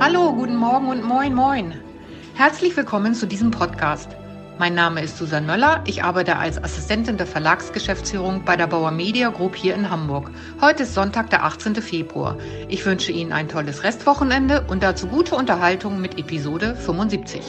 Hallo, 0.00 0.32
guten 0.32 0.56
Morgen 0.56 0.88
und 0.88 1.04
moin 1.04 1.32
moin. 1.32 1.74
Herzlich 2.34 2.76
willkommen 2.76 3.14
zu 3.14 3.26
diesem 3.26 3.52
Podcast. 3.52 4.08
Mein 4.58 4.74
Name 4.74 5.02
ist 5.02 5.16
Susanne 5.16 5.46
Möller. 5.46 5.84
Ich 5.86 6.02
arbeite 6.02 6.36
als 6.36 6.62
Assistentin 6.62 7.18
der 7.18 7.26
Verlagsgeschäftsführung 7.26 8.44
bei 8.44 8.56
der 8.56 8.66
Bauer 8.66 8.90
Media 8.90 9.28
Group 9.28 9.54
hier 9.54 9.74
in 9.74 9.90
Hamburg. 9.90 10.30
Heute 10.60 10.82
ist 10.84 10.94
Sonntag, 10.94 11.30
der 11.30 11.44
18. 11.44 11.76
Februar. 11.76 12.36
Ich 12.68 12.84
wünsche 12.84 13.12
Ihnen 13.12 13.32
ein 13.32 13.48
tolles 13.48 13.84
Restwochenende 13.84 14.64
und 14.68 14.82
dazu 14.82 15.06
gute 15.06 15.36
Unterhaltung 15.36 16.00
mit 16.00 16.18
Episode 16.18 16.74
75. 16.74 17.42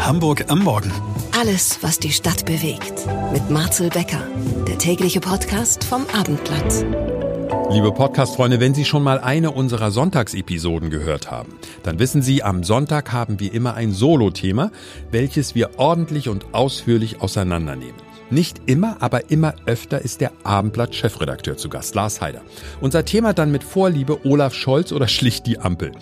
Hamburg 0.00 0.44
am 0.48 0.58
Morgen. 0.58 0.92
Alles, 1.38 1.78
was 1.82 1.98
die 1.98 2.12
Stadt 2.12 2.44
bewegt. 2.44 3.06
Mit 3.32 3.48
Marcel 3.50 3.88
Becker. 3.88 4.26
Der 4.68 4.76
tägliche 4.78 5.20
Podcast 5.20 5.84
vom 5.84 6.06
Abendblatt. 6.12 7.25
Liebe 7.70 7.92
Podcast-Freunde, 7.92 8.60
wenn 8.60 8.74
Sie 8.74 8.84
schon 8.84 9.02
mal 9.02 9.20
eine 9.20 9.50
unserer 9.50 9.90
Sonntagsepisoden 9.90 10.90
gehört 10.90 11.30
haben, 11.30 11.52
dann 11.82 11.98
wissen 11.98 12.22
Sie, 12.22 12.42
am 12.42 12.64
Sonntag 12.64 13.12
haben 13.12 13.38
wir 13.38 13.52
immer 13.52 13.74
ein 13.74 13.92
Solo-Thema, 13.92 14.70
welches 15.10 15.54
wir 15.54 15.78
ordentlich 15.78 16.28
und 16.28 16.54
ausführlich 16.54 17.20
auseinandernehmen. 17.20 18.05
Nicht 18.28 18.62
immer, 18.66 18.96
aber 18.98 19.30
immer 19.30 19.54
öfter 19.66 20.00
ist 20.00 20.20
der 20.20 20.32
Abendblatt-Chefredakteur 20.42 21.56
zu 21.56 21.68
Gast, 21.68 21.94
Lars 21.94 22.20
Heider. 22.20 22.42
Unser 22.80 23.04
Thema 23.04 23.32
dann 23.32 23.52
mit 23.52 23.62
Vorliebe 23.62 24.26
Olaf 24.26 24.52
Scholz 24.52 24.90
oder 24.90 25.06
schlicht 25.06 25.46
die 25.46 25.60
Ampel. 25.60 25.92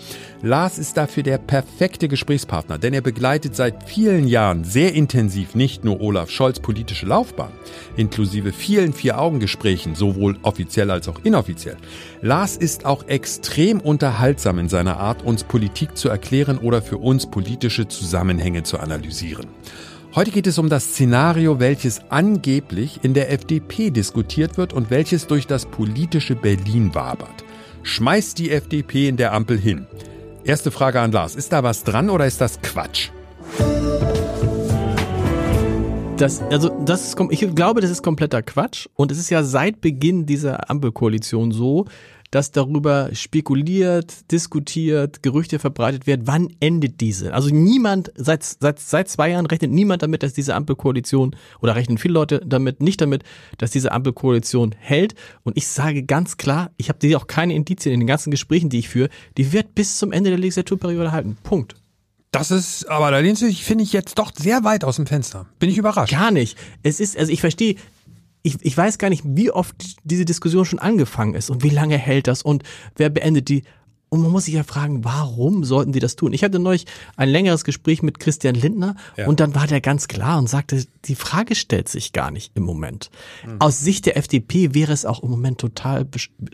Lars 0.41 0.79
ist 0.79 0.97
dafür 0.97 1.21
der 1.21 1.37
perfekte 1.37 2.07
Gesprächspartner, 2.07 2.79
denn 2.79 2.95
er 2.95 3.01
begleitet 3.01 3.55
seit 3.55 3.87
vielen 3.87 4.27
Jahren 4.27 4.63
sehr 4.63 4.95
intensiv 4.95 5.53
nicht 5.53 5.85
nur 5.85 6.01
Olaf 6.01 6.31
Scholz 6.31 6.59
politische 6.59 7.05
Laufbahn, 7.05 7.51
inklusive 7.95 8.53
vielen 8.53 8.93
Vier-Augen-Gesprächen, 8.93 9.93
sowohl 9.93 10.37
offiziell 10.41 10.89
als 10.89 11.07
auch 11.07 11.19
inoffiziell. 11.23 11.77
Lars 12.23 12.57
ist 12.57 12.85
auch 12.85 13.07
extrem 13.07 13.79
unterhaltsam 13.79 14.57
in 14.57 14.67
seiner 14.67 14.97
Art, 14.97 15.21
uns 15.23 15.43
Politik 15.43 15.95
zu 15.95 16.09
erklären 16.09 16.57
oder 16.57 16.81
für 16.81 16.97
uns 16.97 17.27
politische 17.27 17.87
Zusammenhänge 17.87 18.63
zu 18.63 18.79
analysieren. 18.79 19.45
Heute 20.15 20.31
geht 20.31 20.47
es 20.47 20.57
um 20.57 20.69
das 20.69 20.85
Szenario, 20.85 21.59
welches 21.59 21.99
angeblich 22.07 23.01
in 23.03 23.13
der 23.13 23.33
FDP 23.33 23.89
diskutiert 23.89 24.57
wird 24.57 24.71
und 24.71 24.89
welches 24.89 25.27
durch 25.27 25.45
das 25.45 25.65
politische 25.65 26.37
Berlin 26.37 26.95
wabert. 26.95 27.43
Schmeißt 27.83 28.39
die 28.39 28.49
FDP 28.49 29.09
in 29.09 29.17
der 29.17 29.33
Ampel 29.33 29.59
hin? 29.59 29.87
Erste 30.45 30.71
Frage 30.71 31.01
an 31.01 31.11
Lars. 31.11 31.35
Ist 31.35 31.51
da 31.51 31.63
was 31.63 31.83
dran 31.83 32.09
oder 32.09 32.25
ist 32.25 32.39
das 32.39 32.61
Quatsch? 32.61 33.09
Das, 36.15 36.41
also 36.43 36.69
das 36.85 37.09
ist, 37.09 37.19
ich 37.31 37.53
glaube, 37.53 37.81
das 37.81 37.91
ist 37.91 38.01
kompletter 38.01 38.41
Quatsch. 38.41 38.87
Und 38.95 39.11
es 39.11 39.19
ist 39.19 39.29
ja 39.29 39.43
seit 39.43 39.81
Beginn 39.81 40.25
dieser 40.25 40.69
Ampelkoalition 40.69 41.51
so, 41.51 41.87
dass 42.35 42.51
darüber 42.51 43.11
spekuliert, 43.13 44.29
diskutiert, 44.29 45.23
Gerüchte 45.23 45.57
verbreitet 45.57 46.05
wird, 46.05 46.23
wann 46.25 46.49
endet 46.59 46.99
diese? 46.99 47.33
Also 47.33 47.47
niemand, 47.47 48.11
seit, 48.17 48.43
seit, 48.43 48.77
seit 48.77 49.07
zwei 49.07 49.29
Jahren 49.29 49.45
rechnet 49.45 49.71
niemand 49.71 50.03
damit, 50.03 50.21
dass 50.21 50.33
diese 50.33 50.53
Ampelkoalition, 50.53 51.33
oder 51.61 51.77
rechnen 51.77 51.97
viele 51.97 52.15
Leute 52.15 52.41
damit, 52.45 52.81
nicht 52.81 52.99
damit, 52.99 53.23
dass 53.57 53.71
diese 53.71 53.93
Ampelkoalition 53.93 54.75
hält. 54.77 55.15
Und 55.43 55.55
ich 55.55 55.69
sage 55.69 56.03
ganz 56.03 56.35
klar, 56.35 56.71
ich 56.75 56.89
habe 56.89 57.15
auch 57.15 57.27
keine 57.27 57.55
Indizien 57.55 57.93
in 57.93 58.01
den 58.01 58.07
ganzen 58.07 58.31
Gesprächen, 58.31 58.69
die 58.69 58.79
ich 58.79 58.89
führe, 58.89 59.07
die 59.37 59.53
wird 59.53 59.73
bis 59.73 59.97
zum 59.97 60.11
Ende 60.11 60.29
der 60.29 60.39
Legislaturperiode 60.39 61.13
halten. 61.13 61.37
Punkt. 61.41 61.75
Das 62.31 62.51
ist, 62.51 62.89
aber 62.89 63.11
da 63.11 63.19
lehnst 63.19 63.43
du 63.43 63.45
dich, 63.45 63.63
finde 63.63 63.85
ich, 63.85 63.93
jetzt 63.93 64.19
doch 64.19 64.33
sehr 64.37 64.65
weit 64.65 64.83
aus 64.83 64.97
dem 64.97 65.07
Fenster. 65.07 65.45
Bin 65.57 65.69
ich 65.69 65.77
überrascht. 65.77 66.11
Gar 66.11 66.31
nicht. 66.31 66.57
Es 66.83 66.99
ist, 66.99 67.17
also 67.17 67.31
ich 67.31 67.39
verstehe, 67.39 67.77
ich, 68.45 68.57
ich 68.61 68.77
weiß 68.77 68.99
gar 68.99 69.09
nicht, 69.09 69.23
wie 69.25 69.49
oft 69.49 69.75
diese 70.03 70.23
Diskussion 70.23 70.65
schon 70.65 70.77
angefangen 70.77 71.33
ist 71.33 71.49
und 71.49 71.63
wie 71.63 71.69
lange 71.69 71.97
hält 71.97 72.27
das 72.27 72.43
und 72.43 72.63
wer 72.95 73.09
beendet 73.09 73.49
die. 73.49 73.63
Und 74.09 74.21
man 74.21 74.31
muss 74.31 74.45
sich 74.45 74.53
ja 74.53 74.63
fragen, 74.63 75.03
warum 75.03 75.63
sollten 75.63 75.91
die 75.91 75.99
das 75.99 76.15
tun? 76.15 76.31
Ich 76.31 76.43
hatte 76.43 76.59
neulich 76.59 76.85
ein 77.17 77.27
längeres 77.27 77.63
Gespräch 77.63 78.03
mit 78.03 78.19
Christian 78.19 78.53
Lindner 78.53 78.95
ja. 79.17 79.25
und 79.25 79.39
dann 79.39 79.55
war 79.55 79.65
der 79.65 79.81
ganz 79.81 80.07
klar 80.07 80.37
und 80.37 80.47
sagte, 80.47 80.85
die 81.05 81.15
Frage 81.15 81.55
stellt 81.55 81.89
sich 81.89 82.13
gar 82.13 82.29
nicht 82.29 82.51
im 82.53 82.63
Moment. 82.63 83.09
Mhm. 83.45 83.59
Aus 83.59 83.79
Sicht 83.79 84.05
der 84.05 84.15
FDP 84.15 84.75
wäre 84.75 84.93
es 84.93 85.05
auch 85.05 85.23
im 85.23 85.31
Moment 85.31 85.57
total, 85.57 86.07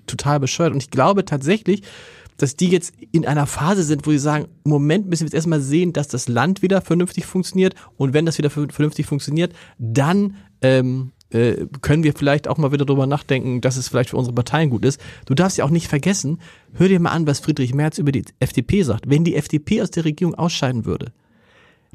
total 0.08 0.40
bescheuert. 0.40 0.72
Und 0.72 0.82
ich 0.82 0.92
glaube 0.92 1.26
tatsächlich, 1.26 1.84
dass 2.38 2.56
die 2.56 2.70
jetzt 2.70 2.94
in 3.12 3.28
einer 3.28 3.48
Phase 3.48 3.84
sind, 3.84 4.08
wo 4.08 4.12
sie 4.12 4.18
sagen, 4.18 4.48
im 4.64 4.72
Moment 4.72 5.10
müssen 5.10 5.24
wir 5.24 5.28
jetzt 5.28 5.36
erstmal 5.36 5.62
sehen, 5.62 5.92
dass 5.92 6.08
das 6.08 6.30
Land 6.30 6.62
wieder 6.62 6.82
vernünftig 6.82 7.26
funktioniert 7.26 7.76
und 7.98 8.14
wenn 8.14 8.26
das 8.26 8.38
wieder 8.38 8.50
vernünftig 8.50 9.06
funktioniert, 9.06 9.54
dann 9.78 10.38
ähm, 10.62 11.12
äh, 11.32 11.66
können 11.82 12.04
wir 12.04 12.14
vielleicht 12.14 12.48
auch 12.48 12.58
mal 12.58 12.72
wieder 12.72 12.86
drüber 12.86 13.08
nachdenken, 13.08 13.62
dass 13.62 13.78
es 13.78 13.88
vielleicht 13.88 14.12
für 14.12 14.18
unsere 14.18 14.36
Parteien 14.36 14.70
gut 14.70 14.86
ist. 14.86 15.02
Du 15.26 15.34
darfst 15.34 15.58
ja 15.58 15.66
auch 15.66 15.70
nicht 15.70 15.88
vergessen, 15.88 16.40
hör 16.74 16.88
dir 16.88 17.00
mal 17.00 17.12
an, 17.12 17.28
was 17.28 17.40
Friedrich 17.40 17.74
Merz 17.74 17.98
über 17.98 18.12
die 18.12 18.26
FDP 18.40 18.84
sagt. 18.84 19.10
Wenn 19.10 19.24
die 19.24 19.36
FDP 19.36 19.82
aus 19.82 19.92
der 19.92 20.06
Regierung 20.06 20.36
ausscheiden 20.36 20.86
würde, 20.86 21.12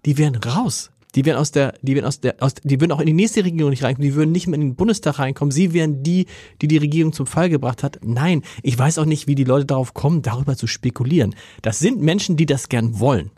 die 0.04 0.19
wären 0.19 0.36
raus. 0.36 0.91
Die 1.14 1.24
wären 1.24 1.38
aus 1.38 1.50
der, 1.50 1.74
die 1.80 1.94
wären 1.94 2.04
aus 2.04 2.20
der, 2.20 2.36
aus, 2.41 2.54
die 2.62 2.78
würden 2.78 2.92
auch 2.92 3.00
in 3.00 3.06
die 3.06 3.14
nächste 3.14 3.42
Regierung 3.42 3.70
nicht 3.70 3.82
reinkommen. 3.82 4.06
Die 4.06 4.14
würden 4.14 4.32
nicht 4.32 4.48
mehr 4.48 4.56
in 4.56 4.60
den 4.60 4.74
Bundestag 4.74 5.19
reinkommen. 5.19 5.50
Sie 5.50 5.72
wären 5.72 6.03
die, 6.03 6.26
die 6.60 6.68
die 6.68 6.76
Regierung 6.76 7.14
zum 7.14 7.26
Fall 7.26 7.48
gebracht 7.48 7.82
hat. 7.82 8.00
Nein, 8.04 8.42
ich 8.62 8.78
weiß 8.78 8.98
auch 8.98 9.06
nicht, 9.06 9.26
wie 9.26 9.34
die 9.34 9.44
Leute 9.44 9.64
darauf 9.64 9.94
kommen, 9.94 10.20
darüber 10.20 10.56
zu 10.56 10.66
spekulieren. 10.66 11.34
Das 11.62 11.78
sind 11.78 12.03
Menschen, 12.03 12.36
die 12.36 12.44
das 12.44 12.68
gern 12.68 13.00
wollen 13.00 13.30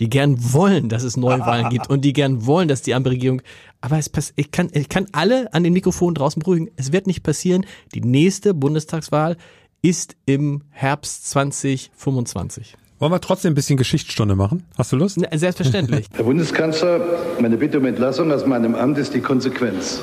die 0.00 0.08
gern 0.08 0.36
wollen, 0.52 0.88
dass 0.88 1.02
es 1.02 1.16
Neuwahlen 1.16 1.70
gibt 1.70 1.88
und 1.90 2.04
die 2.04 2.12
gern 2.12 2.46
wollen, 2.46 2.68
dass 2.68 2.82
die 2.82 2.94
Ampelregierung. 2.94 3.42
Aber 3.80 3.98
es 3.98 4.08
pass 4.08 4.32
ich 4.36 4.50
kann, 4.50 4.70
ich 4.72 4.88
kann 4.88 5.06
alle 5.12 5.52
an 5.52 5.64
den 5.64 5.72
Mikrofonen 5.72 6.14
draußen 6.14 6.40
beruhigen. 6.40 6.70
Es 6.76 6.92
wird 6.92 7.06
nicht 7.06 7.22
passieren. 7.22 7.66
Die 7.94 8.00
nächste 8.00 8.54
Bundestagswahl 8.54 9.36
ist 9.82 10.16
im 10.26 10.62
Herbst 10.70 11.30
2025. 11.30 12.76
Wollen 12.98 13.12
wir 13.12 13.20
trotzdem 13.20 13.52
ein 13.52 13.54
bisschen 13.54 13.76
Geschichtsstunde 13.76 14.34
machen? 14.34 14.64
Hast 14.76 14.90
du 14.90 14.96
Lust? 14.96 15.20
Selbstverständlich. 15.32 16.06
Herr 16.14 16.24
Bundeskanzler, 16.24 17.00
meine 17.40 17.56
Bitte 17.56 17.78
um 17.78 17.86
Entlassung 17.86 18.32
aus 18.32 18.44
meinem 18.44 18.74
Amt 18.74 18.98
ist 18.98 19.14
die 19.14 19.20
Konsequenz 19.20 20.02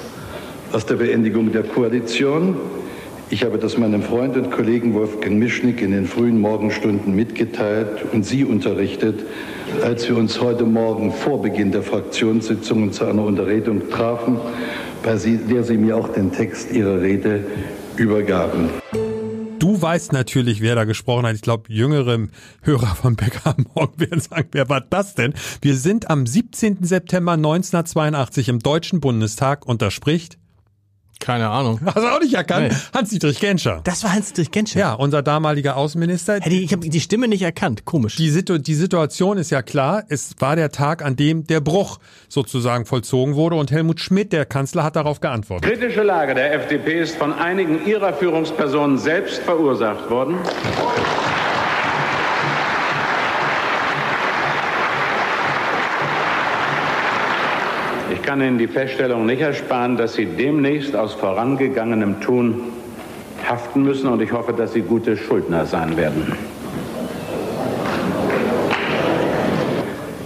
aus 0.72 0.86
der 0.86 0.96
Beendigung 0.96 1.52
der 1.52 1.64
Koalition 1.64 2.56
ich 3.32 3.44
habe 3.44 3.58
das 3.58 3.76
meinem 3.76 4.04
Freund 4.04 4.38
und 4.38 4.52
Kollegen 4.52 4.94
Wolfgang 4.94 5.40
Mischnick 5.40 5.82
in 5.82 5.90
den 5.90 6.06
frühen 6.06 6.40
Morgenstunden 6.40 7.16
mitgeteilt 7.16 8.06
und 8.14 8.24
Sie 8.24 8.44
unterrichtet, 8.44 9.26
als 9.84 10.08
wir 10.08 10.18
uns 10.18 10.40
heute 10.42 10.64
Morgen 10.64 11.12
vor 11.12 11.42
Beginn 11.42 11.72
der 11.72 11.84
Fraktionssitzungen 11.84 12.92
zu 12.92 13.06
einer 13.06 13.24
Unterredung 13.24 13.90
trafen, 13.90 14.38
bei 15.04 15.16
der 15.16 15.64
Sie 15.64 15.78
mir 15.78 15.98
auch 15.98 16.10
den 16.10 16.32
Text 16.32 16.72
Ihrer 16.72 17.02
Rede 17.02 17.46
übergaben. 17.98 18.70
Du 19.60 19.82
weißt 19.82 20.14
natürlich, 20.14 20.62
wer 20.62 20.76
da 20.76 20.84
gesprochen 20.84 21.26
hat. 21.26 21.36
Ich 21.36 21.42
glaube, 21.42 21.64
jüngere 21.72 22.28
Hörer 22.62 22.96
von 22.96 23.16
Becker 23.16 23.56
am 23.58 23.66
Morgen 23.74 24.00
werden 24.00 24.20
sagen, 24.20 24.48
wer 24.52 24.70
war 24.70 24.82
das 24.82 25.16
denn? 25.16 25.34
Wir 25.62 25.76
sind 25.76 26.10
am 26.10 26.26
17. 26.26 26.78
September 26.82 27.34
1982 27.34 28.50
im 28.50 28.60
Deutschen 28.60 29.00
Bundestag 29.00 29.66
und 29.66 29.82
da 29.82 29.92
spricht 29.92 30.38
keine 31.20 31.50
Ahnung. 31.50 31.80
Hast 31.86 31.98
du 31.98 32.02
auch 32.02 32.20
nicht 32.20 32.34
erkannt? 32.34 32.70
Nee. 32.70 32.78
Hans-Dietrich 32.94 33.40
Genscher. 33.40 33.82
Das 33.84 34.04
war 34.04 34.14
Hans-Dietrich 34.14 34.52
Genscher? 34.52 34.80
Ja, 34.80 34.94
unser 34.94 35.22
damaliger 35.22 35.78
Außenminister. 35.78 36.40
Hey, 36.42 36.60
ich 36.60 36.72
habe 36.72 36.88
die 36.88 37.00
Stimme 37.00 37.28
nicht 37.28 37.42
erkannt. 37.42 37.86
Komisch. 37.86 38.16
Die, 38.16 38.30
Situ 38.30 38.58
die 38.58 38.76
Situation 38.76 39.38
ist 39.38 39.50
ja 39.50 39.62
klar. 39.62 40.04
Es 40.10 40.36
war 40.40 40.56
der 40.56 40.72
Tag, 40.72 41.04
an 41.04 41.16
dem 41.16 41.48
der 41.48 41.62
Bruch 41.62 42.00
sozusagen 42.30 42.86
vollzogen 42.86 43.36
wurde 43.36 43.56
und 43.56 43.72
Helmut 43.72 44.00
Schmidt, 44.00 44.34
der 44.34 44.46
Kanzler, 44.46 44.84
hat 44.84 44.96
darauf 44.96 45.20
geantwortet. 45.20 45.66
Die 45.70 45.78
kritische 45.78 46.04
Lage 46.04 46.36
der 46.36 46.54
FDP 46.54 47.02
ist 47.02 47.16
von 47.16 47.34
einigen 47.34 47.86
ihrer 47.86 48.14
Führungspersonen 48.14 48.98
selbst 48.98 49.40
verursacht 49.40 50.10
worden. 50.10 50.38
Kann 58.26 58.42
Ihnen 58.42 58.58
die 58.58 58.68
Feststellung 58.68 59.28
nicht 59.28 59.42
ersparen, 59.42 59.98
dass 59.98 60.16
Sie 60.16 60.26
demnächst 60.26 60.96
aus 60.96 61.14
vorangegangenem 61.14 62.22
Tun 62.22 62.60
haften 63.48 63.84
müssen 63.84 64.10
und 64.10 64.22
ich 64.22 64.32
hoffe, 64.32 64.52
dass 64.52 64.74
Sie 64.74 64.82
gute 64.82 65.16
Schuldner 65.16 65.66
sein 65.66 65.96
werden. 65.96 66.36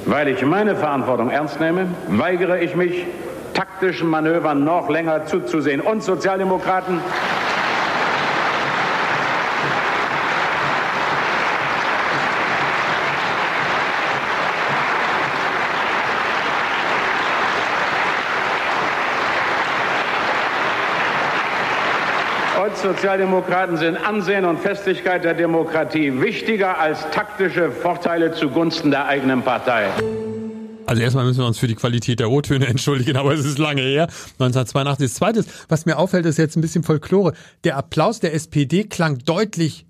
Weil 0.06 0.30
ich 0.30 0.44
meine 0.44 0.76
Verantwortung 0.76 1.30
ernst 1.30 1.60
nehme, 1.60 1.88
weigere 2.08 2.62
ich 2.62 2.76
mich, 2.76 3.06
taktischen 3.54 4.10
Manövern 4.10 4.64
noch 4.64 4.90
länger 4.90 5.26
zuzusehen. 5.26 5.82
Und 5.82 6.02
Sozialdemokraten, 6.02 7.00
Sozialdemokraten 22.78 23.78
sind 23.78 23.98
Ansehen 23.98 24.46
und 24.46 24.60
Festigkeit 24.60 25.24
der 25.24 25.34
Demokratie 25.34 26.22
wichtiger 26.22 26.80
als 26.80 27.00
taktische 27.12 27.72
Vorteile 27.72 28.34
zugunsten 28.34 28.92
der 28.92 29.06
eigenen 29.08 29.42
Partei. 29.42 29.88
Also 30.86 31.04
erstmal 31.04 31.26
müssen 31.26 31.40
wir 31.42 31.46
uns 31.46 31.60
für 31.60 31.68
die 31.68 31.76
Qualität 31.76 32.20
der 32.20 32.32
O-Töne 32.32 32.66
entschuldigen, 32.68 33.16
aber 33.16 33.34
es 33.34 33.46
ist 33.46 33.60
lange 33.60 33.82
her. 33.82 34.08
1982. 34.40 35.06
Das 35.06 35.14
Zweite, 35.14 35.46
was 35.68 35.86
mir 35.86 35.98
auffällt, 35.98 36.26
ist 36.26 36.38
jetzt 36.38 36.56
ein 36.56 36.62
bisschen 36.62 36.84
Folklore. 36.84 37.34
Der 37.64 37.78
Applaus 37.78 38.20
der 38.20 38.34
SPD 38.34 38.86
klang 38.86 39.20
deutlich 39.20 39.86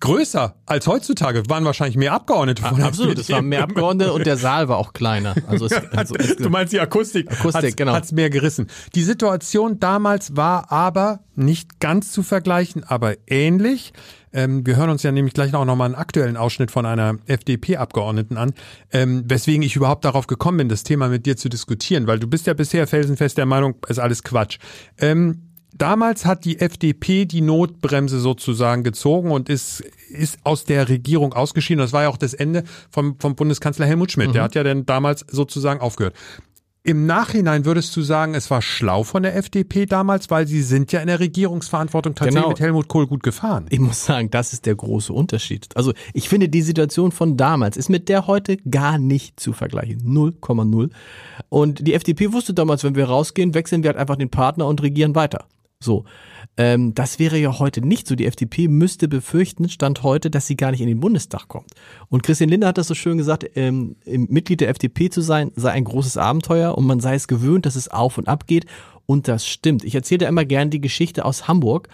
größer 0.00 0.54
als 0.66 0.86
heutzutage. 0.86 1.48
Waren 1.48 1.64
wahrscheinlich 1.64 1.96
mehr 1.96 2.12
Abgeordnete 2.12 2.62
von 2.62 2.76
der 2.76 2.86
Absolut, 2.86 3.18
es 3.18 3.28
waren 3.30 3.46
mehr 3.46 3.62
Abgeordnete 3.62 4.12
und 4.12 4.26
der 4.26 4.36
Saal 4.36 4.68
war 4.68 4.78
auch 4.78 4.92
kleiner. 4.92 5.34
Also, 5.46 5.66
es, 5.66 5.72
also 5.96 6.14
es, 6.16 6.36
du 6.36 6.50
meinst 6.50 6.72
die 6.72 6.80
Akustik? 6.80 7.30
Akustik, 7.30 7.64
hat's, 7.64 7.76
genau. 7.76 7.92
Hat's 7.92 8.12
mehr 8.12 8.30
gerissen. 8.30 8.68
Die 8.94 9.02
Situation 9.02 9.80
damals 9.80 10.36
war 10.36 10.70
aber 10.72 11.20
nicht 11.34 11.80
ganz 11.80 12.12
zu 12.12 12.22
vergleichen, 12.22 12.84
aber 12.84 13.14
ähnlich. 13.26 13.92
Ähm, 14.32 14.66
wir 14.66 14.76
hören 14.76 14.90
uns 14.90 15.02
ja 15.02 15.12
nämlich 15.12 15.34
gleich 15.34 15.54
auch 15.54 15.64
nochmal 15.64 15.86
einen 15.86 15.94
aktuellen 15.94 16.36
Ausschnitt 16.36 16.70
von 16.70 16.84
einer 16.84 17.16
FDP-Abgeordneten 17.26 18.36
an, 18.36 18.52
ähm, 18.92 19.24
weswegen 19.26 19.62
ich 19.62 19.76
überhaupt 19.76 20.04
darauf 20.04 20.26
gekommen 20.26 20.58
bin, 20.58 20.68
das 20.68 20.82
Thema 20.82 21.08
mit 21.08 21.24
dir 21.24 21.36
zu 21.36 21.48
diskutieren, 21.48 22.06
weil 22.06 22.18
du 22.18 22.26
bist 22.26 22.46
ja 22.46 22.54
bisher 22.54 22.86
felsenfest 22.86 23.38
der 23.38 23.46
Meinung, 23.46 23.76
ist 23.88 23.98
alles 23.98 24.22
Quatsch. 24.22 24.58
Ähm, 24.98 25.42
Damals 25.78 26.24
hat 26.24 26.44
die 26.44 26.58
FDP 26.58 27.26
die 27.26 27.40
Notbremse 27.40 28.18
sozusagen 28.18 28.82
gezogen 28.82 29.30
und 29.30 29.48
ist, 29.48 29.80
ist 30.08 30.38
aus 30.44 30.64
der 30.64 30.88
Regierung 30.88 31.34
ausgeschieden. 31.34 31.80
Das 31.80 31.92
war 31.92 32.02
ja 32.02 32.08
auch 32.08 32.16
das 32.16 32.34
Ende 32.34 32.64
vom, 32.90 33.18
vom 33.18 33.34
Bundeskanzler 33.34 33.86
Helmut 33.86 34.12
Schmidt. 34.12 34.28
Mhm. 34.28 34.32
Der 34.34 34.42
hat 34.42 34.54
ja 34.54 34.62
dann 34.62 34.86
damals 34.86 35.24
sozusagen 35.28 35.80
aufgehört. 35.80 36.14
Im 36.86 37.04
Nachhinein 37.04 37.64
würdest 37.64 37.96
du 37.96 38.02
sagen, 38.02 38.34
es 38.36 38.48
war 38.48 38.62
schlau 38.62 39.02
von 39.02 39.24
der 39.24 39.34
FDP 39.34 39.86
damals, 39.86 40.30
weil 40.30 40.46
sie 40.46 40.62
sind 40.62 40.92
ja 40.92 41.00
in 41.00 41.08
der 41.08 41.18
Regierungsverantwortung 41.18 42.14
tatsächlich 42.14 42.36
genau. 42.36 42.50
mit 42.50 42.60
Helmut 42.60 42.86
Kohl 42.86 43.08
gut 43.08 43.24
gefahren. 43.24 43.66
Ich 43.70 43.80
muss 43.80 44.04
sagen, 44.04 44.30
das 44.30 44.52
ist 44.52 44.66
der 44.66 44.76
große 44.76 45.12
Unterschied. 45.12 45.66
Also 45.74 45.92
ich 46.14 46.28
finde, 46.28 46.48
die 46.48 46.62
Situation 46.62 47.10
von 47.10 47.36
damals 47.36 47.76
ist 47.76 47.88
mit 47.88 48.08
der 48.08 48.28
heute 48.28 48.56
gar 48.70 48.98
nicht 48.98 49.40
zu 49.40 49.52
vergleichen. 49.52 50.00
0,0. 50.02 50.90
Und 51.48 51.84
die 51.84 51.94
FDP 51.94 52.32
wusste 52.32 52.54
damals, 52.54 52.84
wenn 52.84 52.94
wir 52.94 53.06
rausgehen, 53.06 53.54
wechseln 53.54 53.82
wir 53.82 53.88
halt 53.88 53.98
einfach 53.98 54.14
den 54.14 54.30
Partner 54.30 54.68
und 54.68 54.80
regieren 54.80 55.16
weiter. 55.16 55.46
So. 55.82 56.04
Ähm, 56.56 56.94
das 56.94 57.18
wäre 57.18 57.36
ja 57.38 57.58
heute 57.58 57.82
nicht 57.82 58.06
so. 58.06 58.14
Die 58.14 58.26
FDP 58.26 58.68
müsste 58.68 59.08
befürchten, 59.08 59.68
Stand 59.68 60.02
heute, 60.02 60.30
dass 60.30 60.46
sie 60.46 60.56
gar 60.56 60.70
nicht 60.70 60.80
in 60.80 60.88
den 60.88 61.00
Bundestag 61.00 61.48
kommt. 61.48 61.72
Und 62.08 62.22
Christian 62.22 62.48
Lindner 62.48 62.68
hat 62.68 62.78
das 62.78 62.88
so 62.88 62.94
schön 62.94 63.18
gesagt, 63.18 63.44
ähm, 63.56 63.96
Mitglied 64.06 64.60
der 64.60 64.70
FDP 64.70 65.10
zu 65.10 65.20
sein, 65.20 65.52
sei 65.54 65.72
ein 65.72 65.84
großes 65.84 66.16
Abenteuer 66.16 66.76
und 66.76 66.86
man 66.86 67.00
sei 67.00 67.14
es 67.14 67.28
gewöhnt, 67.28 67.66
dass 67.66 67.76
es 67.76 67.88
auf 67.88 68.16
und 68.16 68.28
ab 68.28 68.46
geht. 68.46 68.64
Und 69.04 69.28
das 69.28 69.46
stimmt. 69.46 69.84
Ich 69.84 69.94
erzähle 69.94 70.18
da 70.18 70.28
immer 70.28 70.44
gern 70.44 70.70
die 70.70 70.80
Geschichte 70.80 71.24
aus 71.24 71.46
Hamburg. 71.46 71.88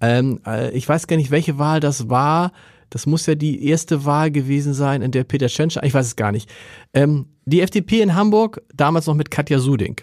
Ähm, 0.00 0.40
äh, 0.44 0.70
ich 0.72 0.88
weiß 0.88 1.06
gar 1.06 1.16
nicht, 1.16 1.30
welche 1.30 1.58
Wahl 1.58 1.80
das 1.80 2.10
war. 2.10 2.52
Das 2.90 3.06
muss 3.06 3.26
ja 3.26 3.34
die 3.34 3.66
erste 3.66 4.04
Wahl 4.04 4.30
gewesen 4.30 4.74
sein, 4.74 5.02
in 5.02 5.10
der 5.10 5.24
Peter 5.24 5.46
Tschentscher, 5.46 5.82
ich 5.82 5.94
weiß 5.94 6.06
es 6.06 6.16
gar 6.16 6.32
nicht. 6.32 6.50
Ähm, 6.94 7.26
die 7.44 7.60
FDP 7.60 8.00
in 8.00 8.14
Hamburg, 8.14 8.62
damals 8.74 9.06
noch 9.06 9.14
mit 9.14 9.30
Katja 9.30 9.58
Suding 9.58 10.00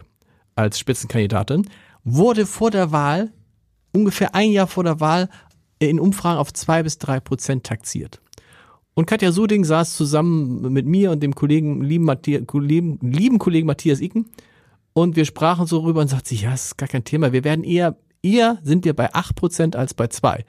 als 0.55 0.79
Spitzenkandidatin, 0.79 1.67
wurde 2.05 2.45
vor 2.45 2.71
der 2.71 2.93
Wahl, 2.93 3.33
ungefähr 3.91 4.33
ein 4.33 4.51
Jahr 4.51 4.67
vor 4.67 4.85
der 4.85 5.01
Wahl, 5.01 5.29
in 5.79 5.99
Umfragen 5.99 6.39
auf 6.39 6.53
zwei 6.53 6.83
bis 6.83 6.97
drei 6.97 7.19
Prozent 7.19 7.65
taxiert. 7.65 8.21
Und 8.93 9.07
Katja 9.07 9.33
Suding 9.33 9.65
saß 9.65 9.97
zusammen 9.97 10.71
mit 10.71 10.85
mir 10.85 11.11
und 11.11 11.21
dem 11.21 11.35
Kollegen, 11.35 11.81
lieben, 11.81 12.05
Matthias, 12.05 12.43
lieben, 12.53 12.97
lieben 13.01 13.39
Kollegen 13.39 13.67
Matthias 13.67 13.99
Icken 13.99 14.29
und 14.93 15.17
wir 15.17 15.25
sprachen 15.25 15.67
so 15.67 15.79
rüber 15.79 15.99
und 15.99 16.07
sagte 16.07 16.29
sie, 16.29 16.37
ja, 16.37 16.51
das 16.51 16.67
ist 16.67 16.77
gar 16.77 16.87
kein 16.87 17.03
Thema. 17.03 17.33
Wir 17.33 17.43
werden 17.43 17.65
eher, 17.65 17.97
eher 18.23 18.59
sind 18.63 18.85
wir 18.85 18.93
bei 18.93 19.13
acht 19.13 19.35
Prozent 19.35 19.75
als 19.75 19.93
bei 19.93 20.07
zwei. 20.07 20.45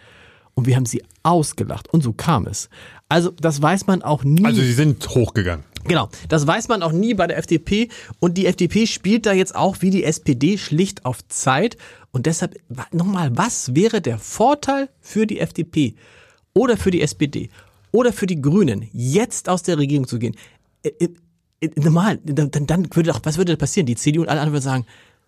Und 0.54 0.66
wir 0.66 0.76
haben 0.76 0.86
sie 0.86 1.02
ausgelacht. 1.24 1.92
Und 1.92 2.02
so 2.02 2.12
kam 2.12 2.46
es. 2.46 2.70
Also, 3.08 3.30
das 3.30 3.60
weiß 3.60 3.88
man 3.88 4.02
auch 4.02 4.22
nie. 4.22 4.44
Also, 4.44 4.62
sie 4.62 4.72
sind 4.72 5.06
hochgegangen. 5.08 5.64
Genau, 5.88 6.08
das 6.28 6.46
weiß 6.46 6.66
man 6.68 6.82
auch 6.82 6.90
nie 6.90 7.14
bei 7.14 7.28
der 7.28 7.38
FDP 7.38 7.88
und 8.18 8.36
die 8.36 8.46
FDP 8.46 8.86
spielt 8.86 9.24
da 9.24 9.32
jetzt 9.32 9.54
auch 9.54 9.82
wie 9.82 9.90
die 9.90 10.02
SPD 10.02 10.58
schlicht 10.58 11.04
auf 11.04 11.26
Zeit 11.28 11.76
und 12.10 12.26
deshalb 12.26 12.58
nochmal, 12.92 13.36
was 13.36 13.74
wäre 13.76 14.00
der 14.00 14.18
Vorteil 14.18 14.88
für 15.00 15.26
die 15.26 15.38
FDP 15.38 15.94
oder 16.54 16.76
für 16.76 16.90
die 16.90 17.02
SPD 17.02 17.50
oder 17.92 18.12
für 18.12 18.26
die 18.26 18.40
Grünen, 18.40 18.88
jetzt 18.92 19.48
aus 19.48 19.62
der 19.62 19.78
Regierung 19.78 20.08
zu 20.08 20.18
gehen? 20.18 20.34
Äh, 20.82 20.90
äh, 20.98 21.08
äh, 21.60 21.70
normal, 21.76 22.18
dann, 22.24 22.50
dann 22.50 22.88
würde 22.94 23.10
doch, 23.10 23.20
was 23.22 23.38
würde 23.38 23.56
passieren? 23.56 23.86
Die 23.86 23.96
CDU 23.96 24.22
und 24.22 24.28
alle 24.28 24.40
anderen 24.40 24.54
würden 24.54 24.64
sagen, 24.64 24.86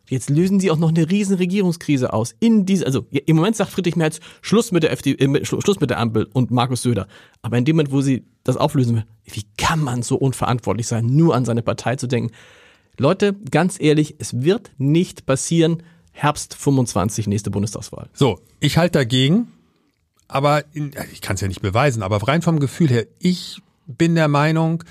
Jetzt 0.08 0.30
lösen 0.30 0.58
sie 0.58 0.70
auch 0.70 0.78
noch 0.78 0.88
eine 0.88 1.10
riesen 1.10 1.36
Regierungskrise 1.36 2.12
aus. 2.12 2.34
In 2.40 2.64
diese, 2.64 2.86
also 2.86 3.06
im 3.10 3.36
Moment 3.36 3.56
sagt 3.56 3.70
Friedrich 3.70 3.96
Merz 3.96 4.20
Schluss 4.40 4.72
mit 4.72 4.82
der 4.82 4.92
FDP, 4.92 5.24
äh, 5.24 5.44
Schluss 5.44 5.80
mit 5.80 5.90
der 5.90 5.98
Ampel 5.98 6.28
und 6.32 6.50
Markus 6.50 6.82
Söder. 6.82 7.06
Aber 7.42 7.58
in 7.58 7.64
dem 7.64 7.76
Moment, 7.76 7.92
wo 7.92 8.00
sie 8.00 8.24
das 8.44 8.56
auflösen 8.56 9.04
wie 9.24 9.44
kann 9.58 9.80
man 9.80 10.02
so 10.02 10.16
unverantwortlich 10.16 10.86
sein, 10.86 11.06
nur 11.06 11.34
an 11.34 11.44
seine 11.44 11.62
Partei 11.62 11.96
zu 11.96 12.06
denken? 12.06 12.32
Leute, 12.96 13.34
ganz 13.50 13.80
ehrlich, 13.80 14.16
es 14.18 14.42
wird 14.42 14.72
nicht 14.78 15.26
passieren. 15.26 15.82
Herbst 16.12 16.54
25, 16.54 17.28
nächste 17.28 17.50
Bundestagswahl. 17.50 18.08
So, 18.12 18.40
ich 18.58 18.76
halte 18.76 18.98
dagegen, 18.98 19.52
aber 20.26 20.64
in, 20.74 20.90
ich 21.12 21.20
kann 21.20 21.34
es 21.34 21.40
ja 21.40 21.48
nicht 21.48 21.62
beweisen, 21.62 22.02
aber 22.02 22.16
rein 22.26 22.42
vom 22.42 22.58
Gefühl 22.58 22.88
her, 22.88 23.06
ich 23.20 23.62
bin 23.88 24.14
der 24.14 24.28
Meinung, 24.28 24.84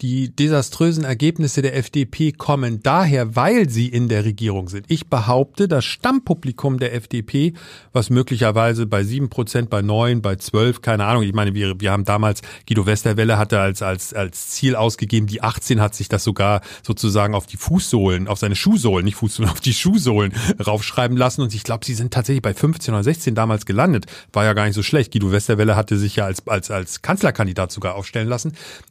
die 0.00 0.34
desaströsen 0.34 1.04
Ergebnisse 1.04 1.62
der 1.62 1.76
FDP 1.76 2.32
kommen 2.32 2.82
daher, 2.82 3.36
weil 3.36 3.68
sie 3.68 3.88
in 3.88 4.08
der 4.08 4.24
Regierung 4.24 4.68
sind. 4.68 4.86
Ich 4.88 5.06
behaupte, 5.08 5.68
das 5.68 5.84
Stammpublikum 5.84 6.78
der 6.78 6.94
FDP, 6.94 7.54
was 7.92 8.10
möglicherweise 8.10 8.86
bei 8.86 9.04
sieben 9.04 9.30
Prozent, 9.30 9.70
bei 9.70 9.82
neun, 9.82 10.22
bei 10.22 10.36
zwölf, 10.36 10.82
keine 10.82 11.04
Ahnung. 11.04 11.22
Ich 11.22 11.32
meine, 11.32 11.54
wir, 11.54 11.80
wir 11.80 11.92
haben 11.92 12.04
damals, 12.04 12.42
Guido 12.66 12.86
Westerwelle 12.86 13.38
hatte 13.38 13.60
als, 13.60 13.82
als, 13.82 14.12
als 14.12 14.50
Ziel 14.50 14.76
ausgegeben, 14.76 15.26
die 15.26 15.42
18 15.42 15.80
hat 15.80 15.94
sich 15.94 16.08
das 16.08 16.24
sogar 16.24 16.60
sozusagen 16.82 17.34
auf 17.34 17.46
die 17.46 17.56
Fußsohlen, 17.56 18.28
auf 18.28 18.38
seine 18.38 18.56
Schuhsohlen, 18.56 19.04
nicht 19.04 19.16
Fußsohlen, 19.16 19.50
auf 19.52 19.60
die 19.60 19.74
Schuhsohlen 19.74 20.32
raufschreiben 20.64 21.16
lassen. 21.16 21.42
Und 21.42 21.54
ich 21.54 21.62
glaube, 21.62 21.84
sie 21.84 21.94
sind 21.94 22.12
tatsächlich 22.12 22.42
bei 22.42 22.54
15 22.54 22.92
oder 22.92 23.04
16 23.04 23.34
damals 23.34 23.66
gelandet. 23.66 24.06
War 24.32 24.44
ja 24.44 24.52
gar 24.52 24.66
nicht 24.66 24.74
so 24.74 24.82
schlecht. 24.82 25.12
Guido 25.12 25.32
Westerwelle 25.32 25.76
hatte 25.76 25.96
sich 25.96 26.16
ja 26.16 26.24
als, 26.26 26.46
als, 26.46 26.70
als 26.70 27.02
Kanzlerkandidat 27.02 27.72
sogar 27.72 27.94
aufstellen 27.94 28.28
lassen. 28.28 28.43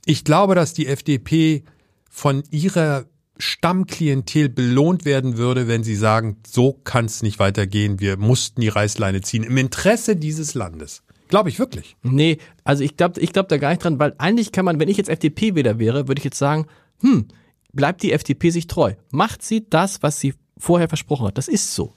Ich 0.06 0.24
glaube, 0.24 0.56
dass 0.56 0.74
die 0.74 0.88
FDP 0.88 1.64
von 2.10 2.44
ihrer 2.52 3.06
Stammklientel 3.38 4.50
belohnt 4.50 5.06
werden 5.06 5.38
würde, 5.38 5.68
wenn 5.68 5.84
sie 5.84 5.96
sagen, 5.96 6.38
so 6.46 6.74
kann 6.74 7.06
es 7.06 7.24
nicht 7.24 7.40
weitergehen, 7.40 8.00
wir 8.00 8.18
mussten 8.18 8.62
die 8.62 8.70
Reißleine 8.70 9.22
ziehen, 9.22 9.44
im 9.44 9.58
Interesse 9.58 10.16
dieses 10.16 10.54
Landes. 10.54 11.04
Glaube 11.30 11.50
ich 11.50 11.58
wirklich. 11.58 11.96
Nee, 12.04 12.38
also 12.64 12.84
ich 12.84 12.96
glaube 12.96 13.20
ich 13.20 13.34
glaub 13.34 13.50
da 13.50 13.58
gar 13.58 13.72
nicht 13.72 13.84
dran, 13.84 13.98
weil 13.98 14.14
eigentlich 14.20 14.52
kann 14.52 14.66
man, 14.66 14.80
wenn 14.80 14.88
ich 14.88 14.98
jetzt 14.98 15.10
FDP-Wähler 15.10 15.80
wäre, 15.80 16.08
würde 16.08 16.20
ich 16.20 16.26
jetzt 16.26 16.38
sagen, 16.38 16.68
hm, 17.02 17.28
bleibt 17.74 18.04
die 18.04 18.12
FDP 18.12 18.52
sich 18.52 18.68
treu. 18.68 18.94
Macht 19.10 19.42
sie 19.42 19.68
das, 19.68 20.04
was 20.04 20.20
sie 20.20 20.36
vorher 20.58 20.88
versprochen 20.88 21.28
hat. 21.28 21.38
Das 21.38 21.48
ist 21.48 21.74
so. 21.74 21.94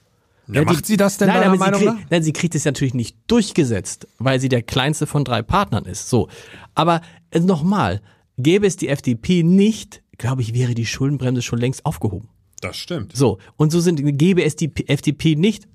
Ja, 0.48 0.62
macht 0.62 0.84
die, 0.84 0.92
sie 0.92 0.96
das 0.96 1.18
denn 1.18 1.28
nein, 1.28 1.58
Meinung 1.58 1.80
sie 1.80 1.86
krieg, 1.86 2.06
Nein, 2.10 2.22
sie 2.22 2.32
kriegt 2.32 2.54
es 2.54 2.64
natürlich 2.64 2.94
nicht 2.94 3.16
durchgesetzt, 3.26 4.06
weil 4.18 4.40
sie 4.40 4.48
der 4.48 4.62
kleinste 4.62 5.06
von 5.06 5.24
drei 5.24 5.42
Partnern 5.42 5.84
ist. 5.84 6.08
So. 6.08 6.28
Aber 6.74 7.00
äh, 7.30 7.40
nochmal, 7.40 8.00
Gäbe 8.38 8.66
es 8.66 8.76
die 8.76 8.88
FDP 8.88 9.42
nicht, 9.42 10.02
glaube 10.18 10.42
ich, 10.42 10.54
wäre 10.54 10.74
die 10.74 10.86
Schuldenbremse 10.86 11.42
schon 11.42 11.58
längst 11.58 11.86
aufgehoben. 11.86 12.28
Das 12.60 12.76
stimmt. 12.76 13.16
So, 13.16 13.38
und 13.56 13.70
so 13.70 13.80
sind, 13.80 14.00
gäbe 14.18 14.42
es 14.44 14.56
die 14.56 14.72
FDP 14.88 15.36
nicht, 15.36 15.68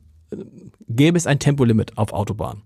gäbe 0.88 1.18
es 1.18 1.28
ein 1.28 1.40
Tempolimit 1.40 1.98
auf 1.98 2.14
Autobahnen. 2.14 2.64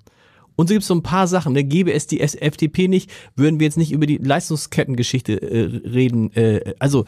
Und 0.57 0.67
so 0.67 0.73
gibt 0.73 0.83
es 0.83 0.87
so 0.87 0.95
ein 0.95 1.03
paar 1.03 1.27
Sachen. 1.27 1.53
Ne? 1.53 1.63
Gäbe 1.63 1.91
es 1.91 2.07
die 2.07 2.21
FDP 2.21 2.87
nicht, 2.87 3.11
würden 3.35 3.59
wir 3.59 3.65
jetzt 3.65 3.77
nicht 3.77 3.91
über 3.91 4.05
die 4.05 4.17
Leistungskettengeschichte 4.17 5.41
äh, 5.41 5.87
reden. 5.87 6.31
Äh, 6.33 6.75
also, 6.79 7.05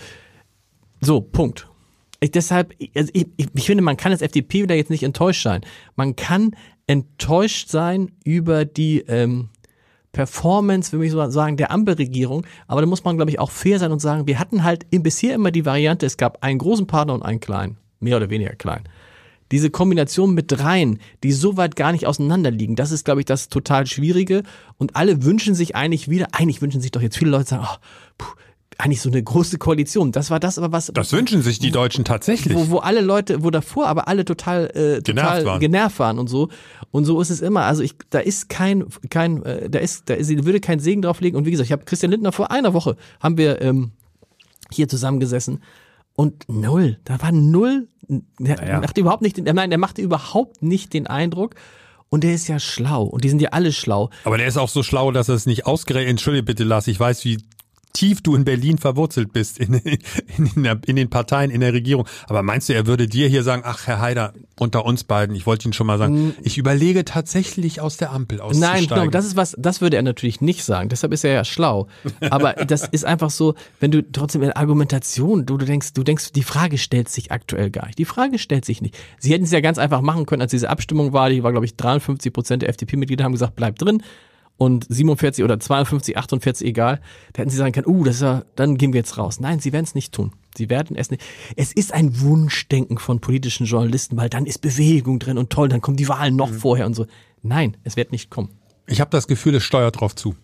so, 0.99 1.21
Punkt. 1.21 1.69
Ich, 2.19 2.31
deshalb, 2.31 2.73
also 2.95 3.11
ich, 3.13 3.27
ich, 3.37 3.65
finde, 3.65 3.83
man 3.83 3.97
kann 3.97 4.11
als 4.11 4.21
FDP 4.21 4.63
wieder 4.63 4.75
jetzt 4.75 4.89
nicht 4.89 5.03
enttäuscht 5.03 5.43
sein. 5.43 5.61
Man 5.95 6.15
kann 6.15 6.55
enttäuscht 6.87 7.69
sein 7.69 8.11
über 8.23 8.65
die 8.65 9.01
ähm, 9.01 9.49
Performance, 10.11 10.91
würde 10.91 11.05
ich 11.05 11.11
so 11.11 11.29
sagen, 11.29 11.57
der 11.57 11.69
Ampelregierung. 11.71 12.45
Aber 12.67 12.81
da 12.81 12.87
muss 12.87 13.03
man, 13.03 13.17
glaube 13.17 13.29
ich, 13.29 13.39
auch 13.39 13.51
fair 13.51 13.77
sein 13.77 13.91
und 13.91 13.99
sagen, 13.99 14.25
wir 14.25 14.39
hatten 14.39 14.63
halt 14.63 14.87
bisher 14.89 15.35
immer 15.35 15.51
die 15.51 15.65
Variante, 15.65 16.05
es 16.05 16.17
gab 16.17 16.43
einen 16.43 16.57
großen 16.57 16.87
Partner 16.87 17.13
und 17.13 17.23
einen 17.23 17.39
kleinen. 17.39 17.77
Mehr 17.99 18.17
oder 18.17 18.29
weniger 18.29 18.55
klein. 18.55 18.83
Diese 19.51 19.69
Kombination 19.69 20.33
mit 20.33 20.51
dreien, 20.51 20.99
die 21.23 21.31
so 21.31 21.55
weit 21.55 21.75
gar 21.75 21.91
nicht 21.91 22.05
auseinander 22.05 22.51
liegen, 22.51 22.75
das 22.75 22.91
ist, 22.91 23.05
glaube 23.05 23.21
ich, 23.21 23.25
das 23.25 23.47
total 23.47 23.85
Schwierige. 23.85 24.43
Und 24.77 24.95
alle 24.95 25.23
wünschen 25.23 25.55
sich 25.55 25.75
eigentlich 25.75 26.09
wieder, 26.09 26.29
eigentlich 26.31 26.61
wünschen 26.61 26.81
sich 26.81 26.91
doch 26.91 27.01
jetzt 27.01 27.17
viele 27.17 27.31
Leute 27.31 27.45
sagen, 27.45 27.65
oh, 27.65 27.77
puh, 28.17 28.33
eigentlich 28.77 29.01
so 29.01 29.09
eine 29.09 29.21
große 29.21 29.57
Koalition. 29.57 30.11
Das 30.11 30.29
war 30.29 30.39
das 30.39 30.57
aber 30.57 30.71
was. 30.71 30.91
Das 30.93 31.11
wünschen 31.11 31.41
sich 31.41 31.59
die 31.59 31.71
Deutschen 31.71 32.05
tatsächlich. 32.05 32.55
Wo, 32.55 32.69
wo 32.69 32.77
alle 32.77 33.01
Leute, 33.01 33.43
wo 33.43 33.49
davor 33.49 33.87
aber 33.87 34.07
alle 34.07 34.23
total, 34.23 34.65
äh, 34.67 35.01
total 35.01 35.03
genervt, 35.03 35.45
waren. 35.45 35.59
genervt 35.59 35.99
waren 35.99 36.19
und 36.19 36.27
so. 36.27 36.49
Und 36.91 37.05
so 37.05 37.19
ist 37.19 37.29
es 37.29 37.41
immer. 37.41 37.63
Also 37.63 37.81
ich, 37.81 37.95
da 38.09 38.19
ist 38.19 38.49
kein, 38.49 38.85
kein, 39.09 39.43
äh, 39.43 39.69
da 39.69 39.79
ist, 39.79 40.09
da 40.09 40.13
ist, 40.13 40.29
würde 40.29 40.59
kein 40.59 40.79
Segen 40.79 41.01
drauflegen. 41.01 41.37
Und 41.37 41.45
wie 41.45 41.51
gesagt, 41.51 41.67
ich 41.67 41.71
habe 41.71 41.85
Christian 41.85 42.11
Lindner 42.11 42.31
vor 42.31 42.51
einer 42.51 42.73
Woche 42.73 42.97
haben 43.19 43.37
wir 43.37 43.61
ähm, 43.61 43.91
hier 44.71 44.87
zusammengesessen 44.87 45.63
und 46.15 46.47
null. 46.47 46.99
Da 47.03 47.21
war 47.21 47.31
null. 47.31 47.87
Der 48.07 48.57
naja. 48.57 48.79
machte 48.79 49.01
überhaupt 49.01 49.21
nicht, 49.21 49.37
den, 49.37 49.45
nein, 49.45 49.69
der 49.69 49.79
machte 49.79 50.01
überhaupt 50.01 50.61
nicht 50.61 50.93
den 50.93 51.07
Eindruck. 51.07 51.55
Und 52.09 52.23
der 52.23 52.33
ist 52.33 52.47
ja 52.47 52.59
schlau. 52.59 53.03
Und 53.03 53.23
die 53.23 53.29
sind 53.29 53.41
ja 53.41 53.49
alle 53.49 53.73
schlau. 53.73 54.11
Aber 54.23 54.37
der 54.37 54.47
ist 54.47 54.57
auch 54.57 54.69
so 54.69 54.81
schlau, 54.81 55.11
dass 55.11 55.27
er 55.27 55.35
es 55.35 55.45
nicht 55.45 55.65
ausgerechnet, 55.65 56.11
entschuldige 56.11 56.43
bitte 56.43 56.63
Lars, 56.63 56.87
ich 56.87 56.97
weiß, 56.97 57.25
wie 57.25 57.37
tief 57.97 58.21
du 58.21 58.35
in 58.35 58.45
Berlin 58.45 58.77
verwurzelt 58.77 59.33
bist, 59.33 59.57
in, 59.57 59.73
in, 59.73 59.97
in, 60.55 60.63
der, 60.63 60.79
in 60.85 60.95
den 60.95 61.09
Parteien, 61.09 61.49
in 61.49 61.61
der 61.61 61.73
Regierung. 61.73 62.07
Aber 62.27 62.43
meinst 62.43 62.69
du, 62.69 62.73
er 62.73 62.85
würde 62.85 63.07
dir 63.07 63.27
hier 63.27 63.41
sagen, 63.41 63.63
ach 63.65 63.87
Herr 63.87 63.99
Haider, 63.99 64.33
unter 64.59 64.85
uns 64.85 65.03
beiden, 65.03 65.35
ich 65.35 65.47
wollte 65.47 65.65
Ihnen 65.65 65.73
schon 65.73 65.87
mal 65.87 65.97
sagen, 65.97 66.35
ich 66.43 66.59
überlege 66.59 67.05
tatsächlich 67.05 67.81
aus 67.81 67.97
der 67.97 68.11
Ampel 68.11 68.39
auszusteigen. 68.39 68.87
Nein, 68.87 68.99
genau, 68.99 69.09
das 69.09 69.25
ist 69.25 69.35
was, 69.35 69.55
das 69.57 69.81
würde 69.81 69.97
er 69.97 70.03
natürlich 70.03 70.41
nicht 70.41 70.63
sagen. 70.63 70.89
Deshalb 70.89 71.11
ist 71.11 71.23
er 71.23 71.33
ja 71.33 71.43
schlau. 71.43 71.87
Aber 72.29 72.53
das 72.67 72.87
ist 72.87 73.03
einfach 73.03 73.31
so, 73.31 73.55
wenn 73.79 73.89
du 73.89 74.03
trotzdem 74.11 74.43
in 74.43 74.51
Argumentation, 74.51 75.47
du, 75.47 75.57
du 75.57 75.65
denkst, 75.65 75.93
du 75.93 76.03
denkst, 76.03 76.33
die 76.33 76.43
Frage 76.43 76.77
stellt 76.77 77.09
sich 77.09 77.31
aktuell 77.31 77.71
gar 77.71 77.87
nicht. 77.87 77.97
Die 77.97 78.05
Frage 78.05 78.37
stellt 78.37 78.65
sich 78.65 78.79
nicht. 78.81 78.95
Sie 79.17 79.33
hätten 79.33 79.45
es 79.45 79.51
ja 79.51 79.59
ganz 79.59 79.79
einfach 79.79 80.01
machen 80.01 80.27
können, 80.27 80.43
als 80.43 80.51
diese 80.51 80.69
Abstimmung 80.69 81.13
war, 81.13 81.31
die 81.31 81.41
war, 81.41 81.51
glaube 81.51 81.65
ich, 81.65 81.75
53 81.75 82.31
Prozent 82.31 82.61
der 82.61 82.69
FDP-Mitglieder 82.69 83.23
haben 83.23 83.31
gesagt, 83.31 83.55
bleib 83.55 83.79
drin. 83.79 84.03
Und 84.57 84.87
47 84.89 85.43
oder 85.43 85.59
52, 85.59 86.17
48, 86.17 86.67
egal. 86.67 86.99
Da 87.33 87.41
hätten 87.41 87.51
sie 87.51 87.57
sagen 87.57 87.73
können, 87.73 87.85
uh, 87.87 88.03
das 88.03 88.15
ist 88.15 88.21
ja, 88.21 88.43
dann 88.55 88.77
gehen 88.77 88.91
wir 88.91 88.99
jetzt 88.99 89.17
raus. 89.17 89.39
Nein, 89.39 89.59
sie 89.59 89.71
werden 89.71 89.85
es 89.85 89.93
nicht 89.93 90.13
tun. 90.13 90.31
Sie 90.57 90.69
werden 90.69 90.95
es 90.97 91.11
nicht. 91.11 91.23
Es 91.55 91.71
ist 91.73 91.93
ein 91.93 92.19
Wunschdenken 92.21 92.97
von 92.97 93.19
politischen 93.19 93.67
Journalisten, 93.67 94.17
weil 94.17 94.29
dann 94.29 94.47
ist 94.47 94.61
Bewegung 94.61 95.19
drin 95.19 95.37
und 95.37 95.51
toll, 95.51 95.69
dann 95.69 95.81
kommen 95.81 95.97
die 95.97 96.07
Wahlen 96.09 96.35
noch 96.35 96.51
vorher 96.51 96.87
und 96.87 96.95
so. 96.95 97.05
Nein, 97.43 97.77
es 97.83 97.95
wird 97.97 98.11
nicht 98.11 98.31
kommen. 98.31 98.49
Ich 98.87 98.99
habe 98.99 99.11
das 99.11 99.27
Gefühl, 99.27 99.53
es 99.55 99.63
steuert 99.63 99.99
drauf 99.99 100.15
zu. 100.15 100.35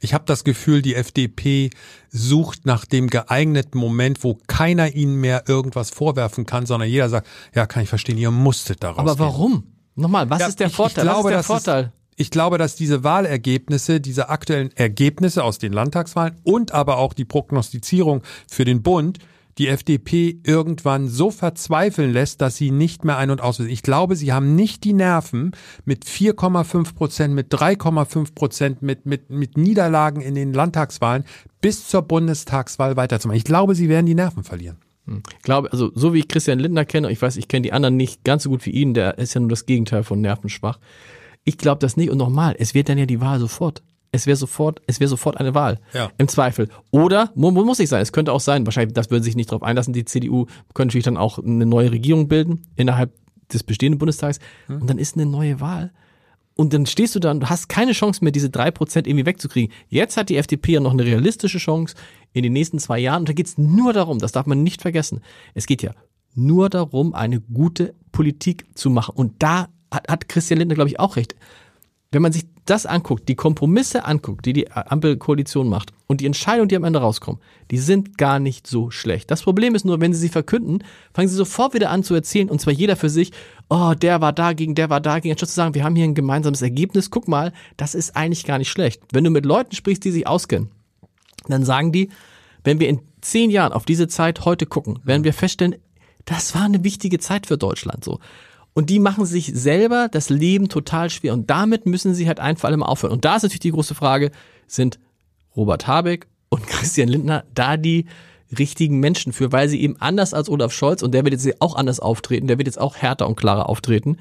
Ich 0.00 0.14
habe 0.14 0.22
das 0.26 0.44
Gefühl, 0.44 0.80
die 0.80 0.94
FDP 0.94 1.70
sucht 2.10 2.64
nach 2.66 2.84
dem 2.84 3.08
geeigneten 3.08 3.78
Moment, 3.78 4.22
wo 4.22 4.38
keiner 4.46 4.94
ihnen 4.94 5.16
mehr 5.20 5.48
irgendwas 5.48 5.90
vorwerfen 5.90 6.46
kann, 6.46 6.66
sondern 6.66 6.88
jeder 6.88 7.08
sagt, 7.08 7.26
ja, 7.54 7.66
kann 7.66 7.82
ich 7.82 7.88
verstehen, 7.88 8.16
ihr 8.18 8.30
musstet 8.30 8.84
daraus. 8.84 8.98
Aber 8.98 9.16
gehen. 9.16 9.18
warum? 9.20 9.64
Nochmal, 9.96 10.30
was 10.30 10.38
Ja, 10.38 10.46
ist 10.46 10.60
der 10.60 10.68
ich- 10.68 10.72
ich 10.72 10.76
Vorteil? 10.76 11.02
glaube, 11.04 11.24
was 11.24 11.30
ist 11.30 11.34
der 11.34 11.42
Vorteil? 11.42 11.92
Ich 12.20 12.32
glaube, 12.32 12.58
dass 12.58 12.74
diese 12.74 13.04
Wahlergebnisse, 13.04 14.00
diese 14.00 14.28
aktuellen 14.28 14.70
Ergebnisse 14.74 15.44
aus 15.44 15.58
den 15.58 15.72
Landtagswahlen 15.72 16.34
und 16.42 16.72
aber 16.72 16.98
auch 16.98 17.12
die 17.12 17.24
Prognostizierung 17.24 18.22
für 18.50 18.64
den 18.64 18.82
Bund 18.82 19.20
die 19.58 19.68
FDP 19.68 20.40
irgendwann 20.44 21.08
so 21.08 21.30
verzweifeln 21.30 22.12
lässt, 22.12 22.40
dass 22.40 22.56
sie 22.56 22.72
nicht 22.72 23.04
mehr 23.04 23.18
ein- 23.18 23.30
und 23.30 23.40
aus 23.40 23.60
Ich 23.60 23.82
glaube, 23.82 24.16
sie 24.16 24.32
haben 24.32 24.56
nicht 24.56 24.82
die 24.82 24.94
Nerven, 24.94 25.52
mit 25.84 26.04
4,5 26.04 26.94
Prozent, 26.94 27.34
mit 27.34 27.52
3,5 27.52 28.34
Prozent, 28.34 28.82
mit, 28.82 29.06
mit, 29.06 29.30
mit 29.30 29.56
Niederlagen 29.56 30.20
in 30.20 30.34
den 30.34 30.52
Landtagswahlen 30.52 31.24
bis 31.60 31.86
zur 31.86 32.02
Bundestagswahl 32.02 32.96
weiterzumachen. 32.96 33.38
Ich 33.38 33.44
glaube, 33.44 33.76
sie 33.76 33.88
werden 33.88 34.06
die 34.06 34.14
Nerven 34.14 34.42
verlieren. 34.42 34.78
Ich 35.06 35.42
glaube, 35.42 35.72
also 35.72 35.90
so 35.94 36.14
wie 36.14 36.18
ich 36.18 36.28
Christian 36.28 36.58
Lindner 36.58 36.84
kenne, 36.84 37.10
ich 37.10 37.22
weiß, 37.22 37.36
ich 37.36 37.48
kenne 37.48 37.62
die 37.62 37.72
anderen 37.72 37.96
nicht 37.96 38.24
ganz 38.24 38.42
so 38.42 38.50
gut 38.50 38.66
wie 38.66 38.70
ihn, 38.70 38.92
der 38.92 39.18
ist 39.18 39.34
ja 39.34 39.40
nur 39.40 39.50
das 39.50 39.66
Gegenteil 39.66 40.02
von 40.02 40.20
nervenschwach. 40.20 40.78
Ich 41.48 41.56
glaube 41.58 41.78
das 41.80 41.96
nicht 41.96 42.10
und 42.10 42.18
nochmal, 42.18 42.54
es 42.58 42.74
wird 42.74 42.88
dann 42.88 42.98
ja 42.98 43.06
die 43.06 43.20
Wahl 43.22 43.38
sofort. 43.40 43.82
Es 44.12 44.26
wäre 44.26 44.36
sofort, 44.36 44.80
es 44.86 45.00
wäre 45.00 45.08
sofort 45.08 45.38
eine 45.38 45.54
Wahl. 45.54 45.78
Ja. 45.94 46.10
Im 46.18 46.28
Zweifel. 46.28 46.68
Oder, 46.90 47.30
mu 47.34 47.50
mu- 47.50 47.64
muss 47.64 47.78
nicht 47.78 47.88
sein, 47.88 48.02
es 48.02 48.12
könnte 48.12 48.32
auch 48.32 48.40
sein, 48.40 48.66
wahrscheinlich, 48.66 48.94
das 48.94 49.10
würden 49.10 49.22
sich 49.22 49.36
nicht 49.36 49.50
darauf 49.50 49.62
einlassen, 49.62 49.92
die 49.94 50.04
CDU 50.04 50.44
könnte 50.74 50.88
natürlich 50.92 51.04
dann 51.04 51.16
auch 51.16 51.38
eine 51.38 51.66
neue 51.66 51.90
Regierung 51.90 52.28
bilden 52.28 52.64
innerhalb 52.76 53.12
des 53.52 53.62
bestehenden 53.62 53.98
Bundestags 53.98 54.38
und 54.68 54.88
dann 54.90 54.98
ist 54.98 55.16
eine 55.16 55.24
neue 55.26 55.60
Wahl. 55.60 55.90
Und 56.54 56.72
dann 56.74 56.86
stehst 56.86 57.14
du 57.14 57.20
da 57.20 57.30
und 57.30 57.48
hast 57.48 57.68
keine 57.68 57.92
Chance 57.92 58.22
mehr, 58.24 58.32
diese 58.32 58.50
drei 58.50 58.70
Prozent 58.70 59.06
irgendwie 59.06 59.26
wegzukriegen. 59.26 59.72
Jetzt 59.88 60.16
hat 60.16 60.28
die 60.28 60.36
FDP 60.36 60.72
ja 60.72 60.80
noch 60.80 60.92
eine 60.92 61.04
realistische 61.04 61.58
Chance 61.58 61.94
in 62.32 62.42
den 62.42 62.52
nächsten 62.52 62.78
zwei 62.78 62.98
Jahren. 62.98 63.20
Und 63.22 63.28
da 63.28 63.32
geht's 63.32 63.56
nur 63.58 63.92
darum, 63.92 64.18
das 64.18 64.32
darf 64.32 64.46
man 64.46 64.62
nicht 64.62 64.82
vergessen. 64.82 65.20
Es 65.54 65.66
geht 65.66 65.82
ja 65.82 65.92
nur 66.34 66.68
darum, 66.68 67.14
eine 67.14 67.40
gute 67.40 67.94
Politik 68.10 68.66
zu 68.74 68.90
machen. 68.90 69.14
Und 69.14 69.34
da 69.38 69.68
hat, 69.92 70.08
hat 70.08 70.28
Christian 70.28 70.58
Lindner, 70.58 70.74
glaube 70.74 70.90
ich, 70.90 71.00
auch 71.00 71.16
recht. 71.16 71.34
Wenn 72.10 72.22
man 72.22 72.32
sich 72.32 72.44
das 72.64 72.86
anguckt, 72.86 73.28
die 73.28 73.34
Kompromisse 73.34 74.06
anguckt, 74.06 74.46
die 74.46 74.54
die 74.54 74.70
Ampelkoalition 74.70 75.68
macht 75.68 75.92
und 76.06 76.22
die 76.22 76.26
Entscheidungen, 76.26 76.68
die 76.68 76.76
am 76.76 76.84
Ende 76.84 77.00
rauskommen, 77.00 77.40
die 77.70 77.76
sind 77.76 78.16
gar 78.16 78.38
nicht 78.38 78.66
so 78.66 78.90
schlecht. 78.90 79.30
Das 79.30 79.42
Problem 79.42 79.74
ist 79.74 79.84
nur, 79.84 80.00
wenn 80.00 80.14
sie 80.14 80.20
sie 80.20 80.28
verkünden, 80.30 80.84
fangen 81.12 81.28
sie 81.28 81.34
sofort 81.34 81.74
wieder 81.74 81.90
an 81.90 82.02
zu 82.02 82.14
erzählen 82.14 82.48
und 82.48 82.60
zwar 82.60 82.72
jeder 82.72 82.96
für 82.96 83.10
sich, 83.10 83.32
oh, 83.68 83.92
der 83.92 84.22
war 84.22 84.32
dagegen, 84.32 84.74
der 84.74 84.88
war 84.88 85.00
dagegen, 85.00 85.32
anstatt 85.32 85.50
zu 85.50 85.54
sagen, 85.54 85.74
wir 85.74 85.84
haben 85.84 85.96
hier 85.96 86.04
ein 86.04 86.14
gemeinsames 86.14 86.62
Ergebnis, 86.62 87.10
guck 87.10 87.28
mal, 87.28 87.52
das 87.76 87.94
ist 87.94 88.16
eigentlich 88.16 88.44
gar 88.44 88.56
nicht 88.56 88.70
schlecht. 88.70 89.02
Wenn 89.12 89.24
du 89.24 89.30
mit 89.30 89.44
Leuten 89.44 89.74
sprichst, 89.74 90.04
die 90.04 90.10
sich 90.10 90.26
auskennen, 90.26 90.70
dann 91.46 91.64
sagen 91.64 91.92
die, 91.92 92.08
wenn 92.64 92.80
wir 92.80 92.88
in 92.88 93.00
zehn 93.20 93.50
Jahren 93.50 93.72
auf 93.72 93.84
diese 93.84 94.08
Zeit 94.08 94.44
heute 94.46 94.64
gucken, 94.64 94.98
werden 95.04 95.24
wir 95.24 95.34
feststellen, 95.34 95.76
das 96.24 96.54
war 96.54 96.62
eine 96.64 96.84
wichtige 96.84 97.18
Zeit 97.18 97.46
für 97.46 97.58
Deutschland 97.58 98.04
so. 98.04 98.18
Und 98.78 98.90
die 98.90 99.00
machen 99.00 99.26
sich 99.26 99.50
selber 99.56 100.06
das 100.08 100.30
Leben 100.30 100.68
total 100.68 101.10
schwer. 101.10 101.32
Und 101.32 101.50
damit 101.50 101.84
müssen 101.84 102.14
sie 102.14 102.28
halt 102.28 102.38
ein 102.38 102.56
für 102.56 102.68
alle 102.68 102.76
Mal 102.76 102.86
aufhören. 102.86 103.12
Und 103.12 103.24
da 103.24 103.34
ist 103.34 103.42
natürlich 103.42 103.58
die 103.58 103.72
große 103.72 103.96
Frage, 103.96 104.30
sind 104.68 105.00
Robert 105.56 105.88
Habeck 105.88 106.28
und 106.48 106.64
Christian 106.68 107.08
Lindner 107.08 107.42
da 107.52 107.76
die 107.76 108.04
richtigen 108.56 109.00
Menschen 109.00 109.32
für, 109.32 109.50
weil 109.50 109.68
sie 109.68 109.82
eben 109.82 109.96
anders 109.96 110.32
als 110.32 110.48
Olaf 110.48 110.72
Scholz, 110.72 111.02
und 111.02 111.12
der 111.12 111.24
wird 111.24 111.34
jetzt 111.34 111.60
auch 111.60 111.74
anders 111.74 111.98
auftreten, 111.98 112.46
der 112.46 112.58
wird 112.58 112.68
jetzt 112.68 112.80
auch 112.80 112.94
härter 112.94 113.26
und 113.26 113.34
klarer 113.34 113.68
auftreten, 113.68 114.18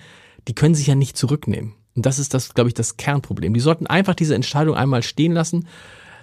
die 0.47 0.55
können 0.55 0.73
sich 0.73 0.87
ja 0.87 0.95
nicht 0.95 1.17
zurücknehmen. 1.17 1.75
Und 1.95 2.07
das 2.07 2.17
ist 2.17 2.33
das, 2.33 2.55
glaube 2.55 2.71
ich, 2.71 2.73
das 2.73 2.97
Kernproblem. 2.97 3.53
Die 3.53 3.59
sollten 3.59 3.85
einfach 3.85 4.15
diese 4.15 4.33
Entscheidung 4.33 4.75
einmal 4.75 5.03
stehen 5.03 5.33
lassen. 5.33 5.67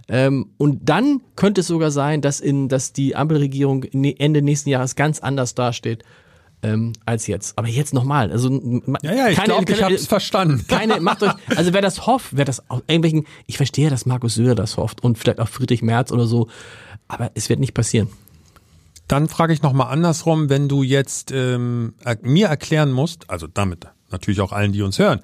Ähm, 0.08 0.50
und 0.58 0.88
dann 0.88 1.20
könnte 1.36 1.60
es 1.60 1.68
sogar 1.68 1.92
sein, 1.92 2.20
dass, 2.20 2.40
in, 2.40 2.68
dass 2.68 2.92
die 2.92 3.14
Ampelregierung 3.14 3.84
ne- 3.92 4.18
Ende 4.18 4.42
nächsten 4.42 4.70
Jahres 4.70 4.96
ganz 4.96 5.20
anders 5.20 5.54
dasteht 5.54 6.02
ähm, 6.64 6.92
als 7.06 7.26
jetzt. 7.28 7.56
Aber 7.58 7.68
jetzt 7.68 7.94
nochmal. 7.94 8.32
Also, 8.32 8.50
Ja, 9.02 9.14
ja, 9.14 9.28
ich 9.28 9.36
keine- 9.36 9.48
glaube, 9.54 9.72
ich 9.72 9.82
habe 9.82 9.94
es 9.94 10.06
verstanden. 10.06 10.64
keine, 10.68 11.00
macht 11.00 11.22
euch, 11.22 11.32
also 11.54 11.72
wer 11.72 11.82
das 11.82 12.06
hofft, 12.06 12.28
wer 12.32 12.44
das 12.44 12.68
auf 12.70 12.82
irgendwelchen, 12.88 13.26
ich 13.46 13.56
verstehe, 13.56 13.90
dass 13.90 14.06
Markus 14.06 14.34
Söder 14.34 14.54
das 14.54 14.76
hofft 14.76 15.04
und 15.04 15.18
vielleicht 15.18 15.40
auch 15.40 15.48
Friedrich 15.48 15.82
Merz 15.82 16.10
oder 16.10 16.26
so, 16.26 16.48
aber 17.06 17.30
es 17.34 17.48
wird 17.48 17.60
nicht 17.60 17.74
passieren. 17.74 18.08
Dann 19.06 19.28
frage 19.28 19.52
ich 19.52 19.60
nochmal 19.62 19.92
andersrum, 19.92 20.48
wenn 20.48 20.68
du 20.68 20.82
jetzt 20.82 21.30
ähm, 21.30 21.94
mir 22.22 22.46
erklären 22.48 22.90
musst, 22.90 23.28
also 23.28 23.46
damit 23.46 23.86
natürlich 24.10 24.40
auch 24.40 24.52
allen, 24.52 24.72
die 24.72 24.80
uns 24.82 24.98
hören, 24.98 25.20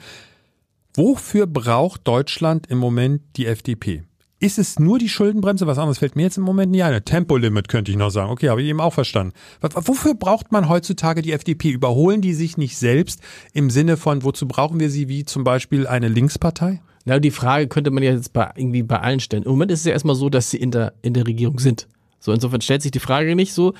wofür 0.94 1.46
braucht 1.46 2.06
Deutschland 2.06 2.66
im 2.66 2.76
Moment 2.78 3.22
die 3.36 3.46
FDP? 3.46 4.02
Ist 4.42 4.58
es 4.58 4.78
nur 4.78 4.98
die 4.98 5.10
Schuldenbremse? 5.10 5.66
Was 5.66 5.76
anderes 5.76 5.98
fällt 5.98 6.16
mir 6.16 6.22
jetzt 6.22 6.38
im 6.38 6.44
Moment 6.44 6.72
nicht 6.72 6.82
ein. 6.82 7.04
Tempolimit 7.04 7.68
könnte 7.68 7.90
ich 7.90 7.98
noch 7.98 8.08
sagen. 8.08 8.30
Okay, 8.30 8.48
habe 8.48 8.62
ich 8.62 8.68
eben 8.68 8.80
auch 8.80 8.94
verstanden. 8.94 9.34
Wofür 9.60 10.14
braucht 10.14 10.50
man 10.50 10.66
heutzutage 10.70 11.20
die 11.20 11.32
FDP? 11.32 11.68
Überholen 11.68 12.22
die 12.22 12.32
sich 12.32 12.56
nicht 12.56 12.78
selbst 12.78 13.20
im 13.52 13.68
Sinne 13.68 13.98
von, 13.98 14.24
wozu 14.24 14.48
brauchen 14.48 14.80
wir 14.80 14.88
sie 14.88 15.08
wie 15.08 15.26
zum 15.26 15.44
Beispiel 15.44 15.86
eine 15.86 16.08
Linkspartei? 16.08 16.80
Na, 17.04 17.18
die 17.18 17.30
Frage 17.30 17.68
könnte 17.68 17.90
man 17.90 18.02
ja 18.02 18.12
jetzt 18.12 18.32
bei, 18.32 18.50
irgendwie 18.56 18.82
bei 18.82 19.00
allen 19.00 19.20
stellen. 19.20 19.42
Im 19.42 19.50
Moment 19.50 19.72
ist 19.72 19.80
es 19.80 19.84
ja 19.84 19.92
erstmal 19.92 20.16
so, 20.16 20.30
dass 20.30 20.50
sie 20.50 20.56
in 20.56 20.70
der, 20.70 20.94
in 21.02 21.12
der 21.12 21.26
Regierung 21.26 21.58
sind. 21.58 21.86
So, 22.18 22.32
insofern 22.32 22.62
stellt 22.62 22.80
sich 22.80 22.92
die 22.92 22.98
Frage 22.98 23.36
nicht 23.36 23.52
so. 23.52 23.74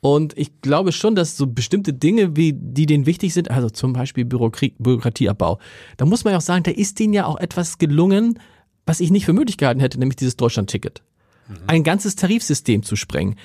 Und 0.00 0.36
ich 0.36 0.60
glaube 0.60 0.90
schon, 0.90 1.14
dass 1.14 1.36
so 1.36 1.46
bestimmte 1.46 1.92
Dinge, 1.92 2.36
wie, 2.36 2.52
die 2.52 2.86
denen 2.86 3.06
wichtig 3.06 3.32
sind, 3.32 3.50
also 3.50 3.70
zum 3.70 3.92
Beispiel 3.92 4.24
Bürokratieabbau, 4.24 5.60
da 5.96 6.04
muss 6.04 6.24
man 6.24 6.32
ja 6.32 6.38
auch 6.38 6.42
sagen, 6.42 6.64
da 6.64 6.72
ist 6.72 6.98
denen 6.98 7.12
ja 7.12 7.26
auch 7.26 7.38
etwas 7.38 7.78
gelungen, 7.78 8.40
was 8.86 9.00
ich 9.00 9.10
nicht 9.10 9.26
für 9.26 9.32
möglich 9.32 9.56
gehalten 9.56 9.80
hätte, 9.80 9.98
nämlich 9.98 10.16
dieses 10.16 10.36
Deutschland-Ticket. 10.36 11.02
Ein 11.66 11.82
ganzes 11.82 12.16
Tarifsystem 12.16 12.82
zu 12.82 12.96
sprengen. 12.96 13.36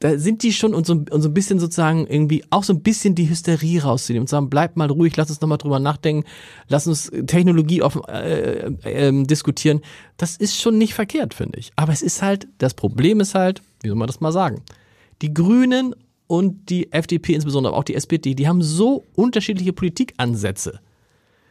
Da 0.00 0.16
sind 0.16 0.44
die 0.44 0.52
schon 0.52 0.74
und 0.74 0.86
so, 0.86 0.92
und 0.92 1.22
so 1.22 1.28
ein 1.28 1.34
bisschen 1.34 1.58
sozusagen 1.58 2.06
irgendwie 2.06 2.44
auch 2.50 2.62
so 2.62 2.72
ein 2.72 2.82
bisschen 2.82 3.16
die 3.16 3.28
Hysterie 3.28 3.82
rauszunehmen 3.82 4.22
und 4.22 4.28
sagen, 4.28 4.48
bleibt 4.48 4.76
mal 4.76 4.88
ruhig, 4.88 5.16
lass 5.16 5.28
uns 5.28 5.40
nochmal 5.40 5.58
drüber 5.58 5.80
nachdenken, 5.80 6.24
lass 6.68 6.86
uns 6.86 7.10
Technologie 7.26 7.82
offen 7.82 8.04
äh, 8.04 8.70
ähm, 8.84 9.26
diskutieren. 9.26 9.80
Das 10.16 10.36
ist 10.36 10.60
schon 10.60 10.78
nicht 10.78 10.94
verkehrt, 10.94 11.34
finde 11.34 11.58
ich. 11.58 11.72
Aber 11.74 11.92
es 11.92 12.02
ist 12.02 12.22
halt, 12.22 12.46
das 12.58 12.74
Problem 12.74 13.18
ist 13.18 13.34
halt, 13.34 13.60
wie 13.82 13.88
soll 13.88 13.96
man 13.96 14.06
das 14.06 14.20
mal 14.20 14.30
sagen? 14.30 14.62
Die 15.20 15.34
Grünen 15.34 15.96
und 16.28 16.70
die 16.70 16.92
FDP 16.92 17.34
insbesondere, 17.34 17.72
aber 17.72 17.80
auch 17.80 17.84
die 17.84 17.96
SPD, 17.96 18.34
die 18.34 18.46
haben 18.46 18.62
so 18.62 19.04
unterschiedliche 19.16 19.72
Politikansätze. 19.72 20.78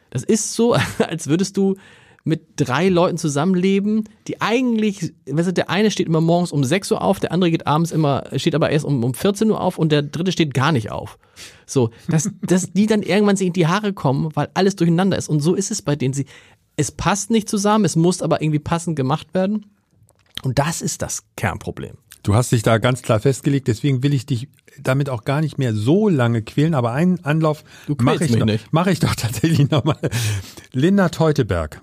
Das 0.08 0.24
ist 0.24 0.54
so, 0.54 0.72
als 1.06 1.26
würdest 1.26 1.58
du 1.58 1.76
mit 2.24 2.42
drei 2.56 2.88
Leuten 2.88 3.16
zusammenleben, 3.16 4.04
die 4.26 4.40
eigentlich, 4.40 5.14
weißt 5.30 5.48
du, 5.48 5.52
der 5.52 5.70
eine 5.70 5.90
steht 5.90 6.06
immer 6.08 6.20
morgens 6.20 6.52
um 6.52 6.62
6 6.62 6.92
Uhr 6.92 7.00
auf, 7.02 7.20
der 7.20 7.32
andere 7.32 7.50
geht 7.50 7.66
abends 7.66 7.90
immer, 7.90 8.24
steht 8.36 8.54
aber 8.54 8.70
erst 8.70 8.84
um, 8.84 9.02
um 9.02 9.14
14 9.14 9.50
Uhr 9.50 9.60
auf 9.60 9.78
und 9.78 9.90
der 9.92 10.02
dritte 10.02 10.32
steht 10.32 10.52
gar 10.52 10.72
nicht 10.72 10.90
auf. 10.90 11.18
So, 11.66 11.90
dass, 12.08 12.30
dass 12.42 12.72
die 12.72 12.86
dann 12.86 13.02
irgendwann 13.02 13.36
sich 13.36 13.46
in 13.46 13.52
die 13.54 13.66
Haare 13.66 13.92
kommen, 13.94 14.28
weil 14.34 14.48
alles 14.54 14.76
durcheinander 14.76 15.16
ist. 15.16 15.28
Und 15.28 15.40
so 15.40 15.54
ist 15.54 15.70
es 15.70 15.80
bei 15.80 15.96
denen. 15.96 16.12
Sie, 16.12 16.26
es 16.76 16.92
passt 16.92 17.30
nicht 17.30 17.48
zusammen, 17.48 17.84
es 17.86 17.96
muss 17.96 18.20
aber 18.20 18.42
irgendwie 18.42 18.58
passend 18.58 18.96
gemacht 18.96 19.32
werden. 19.32 19.66
Und 20.42 20.58
das 20.58 20.82
ist 20.82 21.00
das 21.02 21.24
Kernproblem. 21.36 21.96
Du 22.24 22.34
hast 22.34 22.52
dich 22.52 22.62
da 22.62 22.78
ganz 22.78 23.00
klar 23.02 23.20
festgelegt, 23.20 23.68
deswegen 23.68 24.02
will 24.02 24.12
ich 24.12 24.26
dich 24.26 24.48
damit 24.82 25.08
auch 25.08 25.24
gar 25.24 25.40
nicht 25.40 25.56
mehr 25.56 25.72
so 25.74 26.08
lange 26.08 26.42
quälen, 26.42 26.74
aber 26.74 26.92
einen 26.92 27.24
Anlauf 27.24 27.64
mache 28.04 28.24
ich, 28.24 28.36
noch- 28.36 28.46
mach 28.70 28.86
ich 28.88 28.98
doch 29.00 29.14
tatsächlich 29.14 29.70
nochmal. 29.70 29.96
Linda 30.72 31.08
Teuteberg, 31.08 31.80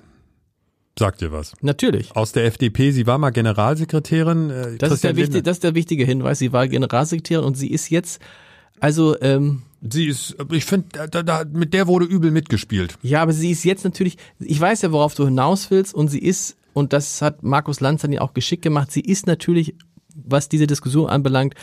sagt 0.97 1.21
dir 1.21 1.31
was? 1.31 1.53
Natürlich. 1.61 2.15
Aus 2.15 2.31
der 2.31 2.45
FDP, 2.45 2.91
sie 2.91 3.05
war 3.07 3.17
mal 3.17 3.31
Generalsekretärin. 3.31 4.49
äh, 4.49 4.77
Das 4.77 4.91
ist, 4.91 5.03
der 5.03 5.13
Lindner. 5.13 5.41
das 5.41 5.57
ist 5.57 5.63
der 5.63 5.75
wichtige 5.75 6.05
Hinweis. 6.05 6.39
Sie 6.39 6.53
war 6.53 6.67
Generalsekretärin 6.67 7.43
und 7.45 7.55
sie 7.55 7.69
ist 7.71 7.89
jetzt, 7.89 8.21
also, 8.79 9.19
ähm, 9.21 9.63
Sie 9.87 10.05
ist, 10.07 10.35
ich 10.51 10.65
finde, 10.65 10.87
da, 11.11 11.21
da, 11.21 11.43
mit 11.45 11.73
der 11.75 11.85
wurde 11.85 12.05
übel 12.05 12.31
mitgespielt. 12.31 12.97
Ja, 13.03 13.21
aber 13.21 13.33
sie 13.33 13.51
ist 13.51 13.63
jetzt 13.65 13.83
natürlich, 13.83 14.17
ich 14.39 14.59
weiß 14.59 14.81
ja, 14.81 14.91
worauf 14.91 15.13
du 15.13 15.25
hinaus 15.25 15.69
willst 15.69 15.93
und 15.93 16.07
sie 16.07 16.17
ist 16.17 16.57
und 16.73 16.91
das 16.91 17.21
hat 17.21 17.43
Markus 17.43 17.81
Lanz 17.81 18.01
dann 18.01 18.11
ja 18.11 18.21
auch 18.21 18.33
geschickt 18.33 18.63
gemacht. 18.63 18.91
Sie 18.91 19.01
ist 19.01 19.27
natürlich, 19.27 19.75
was 20.15 20.49
diese 20.49 20.65
Diskussion 20.65 21.07
anbelangt, 21.07 21.53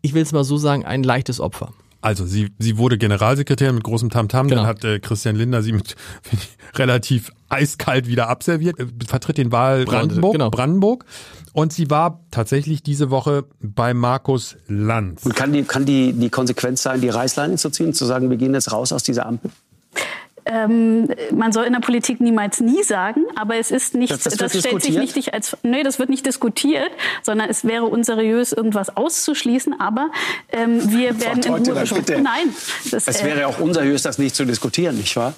ich 0.00 0.14
will 0.14 0.22
es 0.22 0.30
mal 0.30 0.44
so 0.44 0.58
sagen, 0.58 0.84
ein 0.84 1.02
leichtes 1.02 1.40
Opfer. 1.40 1.72
Also 2.02 2.24
sie, 2.24 2.50
sie 2.60 2.78
wurde 2.78 2.98
Generalsekretärin 2.98 3.74
mit 3.74 3.82
großem 3.84 4.10
Tamtam, 4.10 4.46
Genau. 4.46 4.60
dann 4.62 4.68
hat 4.68 4.84
äh, 4.84 5.00
Christian 5.00 5.34
Lindner 5.34 5.62
sie 5.62 5.72
mit 5.72 5.96
relativ 6.76 7.32
eiskalt 7.50 8.06
wieder 8.06 8.28
abserviert, 8.28 8.78
äh, 8.80 8.86
vertritt 9.06 9.36
den 9.38 9.52
Wahl 9.52 9.84
Brandenburg, 9.84 10.32
genau. 10.32 10.50
Brandenburg 10.50 11.04
und 11.52 11.72
sie 11.72 11.90
war 11.90 12.20
tatsächlich 12.30 12.82
diese 12.82 13.10
Woche 13.10 13.44
bei 13.60 13.92
Markus 13.92 14.56
Lanz. 14.68 15.24
Und 15.26 15.34
kann 15.34 15.52
die, 15.52 15.64
kann 15.64 15.84
die, 15.84 16.12
die 16.12 16.30
Konsequenz 16.30 16.82
sein, 16.82 17.00
die 17.00 17.08
Reißleine 17.08 17.56
zu 17.56 17.70
ziehen, 17.70 17.92
zu 17.92 18.04
sagen, 18.06 18.30
wir 18.30 18.36
gehen 18.36 18.54
jetzt 18.54 18.72
raus 18.72 18.92
aus 18.92 19.02
dieser 19.02 19.26
Ampel? 19.26 19.50
Ähm, 20.46 21.08
man 21.36 21.52
soll 21.52 21.64
in 21.66 21.74
der 21.74 21.80
Politik 21.80 22.20
niemals 22.20 22.60
nie 22.60 22.82
sagen, 22.82 23.20
aber 23.36 23.56
es 23.56 23.70
ist 23.70 23.94
nicht, 23.94 24.10
Das- 24.10 24.22
das, 24.22 24.36
das 24.36 24.54
wird 24.54 24.64
stellt 24.64 24.82
sich 24.82 24.92
diskutiert? 24.92 25.16
nicht 25.16 25.34
als, 25.34 25.56
nee, 25.62 25.82
das 25.82 25.98
wird 25.98 26.08
nicht 26.08 26.24
diskutiert, 26.24 26.90
sondern 27.22 27.50
es 27.50 27.64
wäre 27.64 27.84
unseriös, 27.84 28.52
irgendwas 28.52 28.96
auszuschließen, 28.96 29.78
aber 29.78 30.10
ähm, 30.50 30.80
wir 30.90 31.20
werden 31.20 31.42
in 31.42 31.52
Ruhe, 31.52 31.84
nein, 32.22 32.54
das, 32.90 33.06
Es 33.06 33.20
äh, 33.20 33.24
wäre 33.26 33.48
auch 33.48 33.60
unseriös, 33.60 34.02
das 34.02 34.18
nicht 34.18 34.34
zu 34.34 34.46
diskutieren, 34.46 34.96
nicht 34.96 35.14
wahr? 35.14 35.34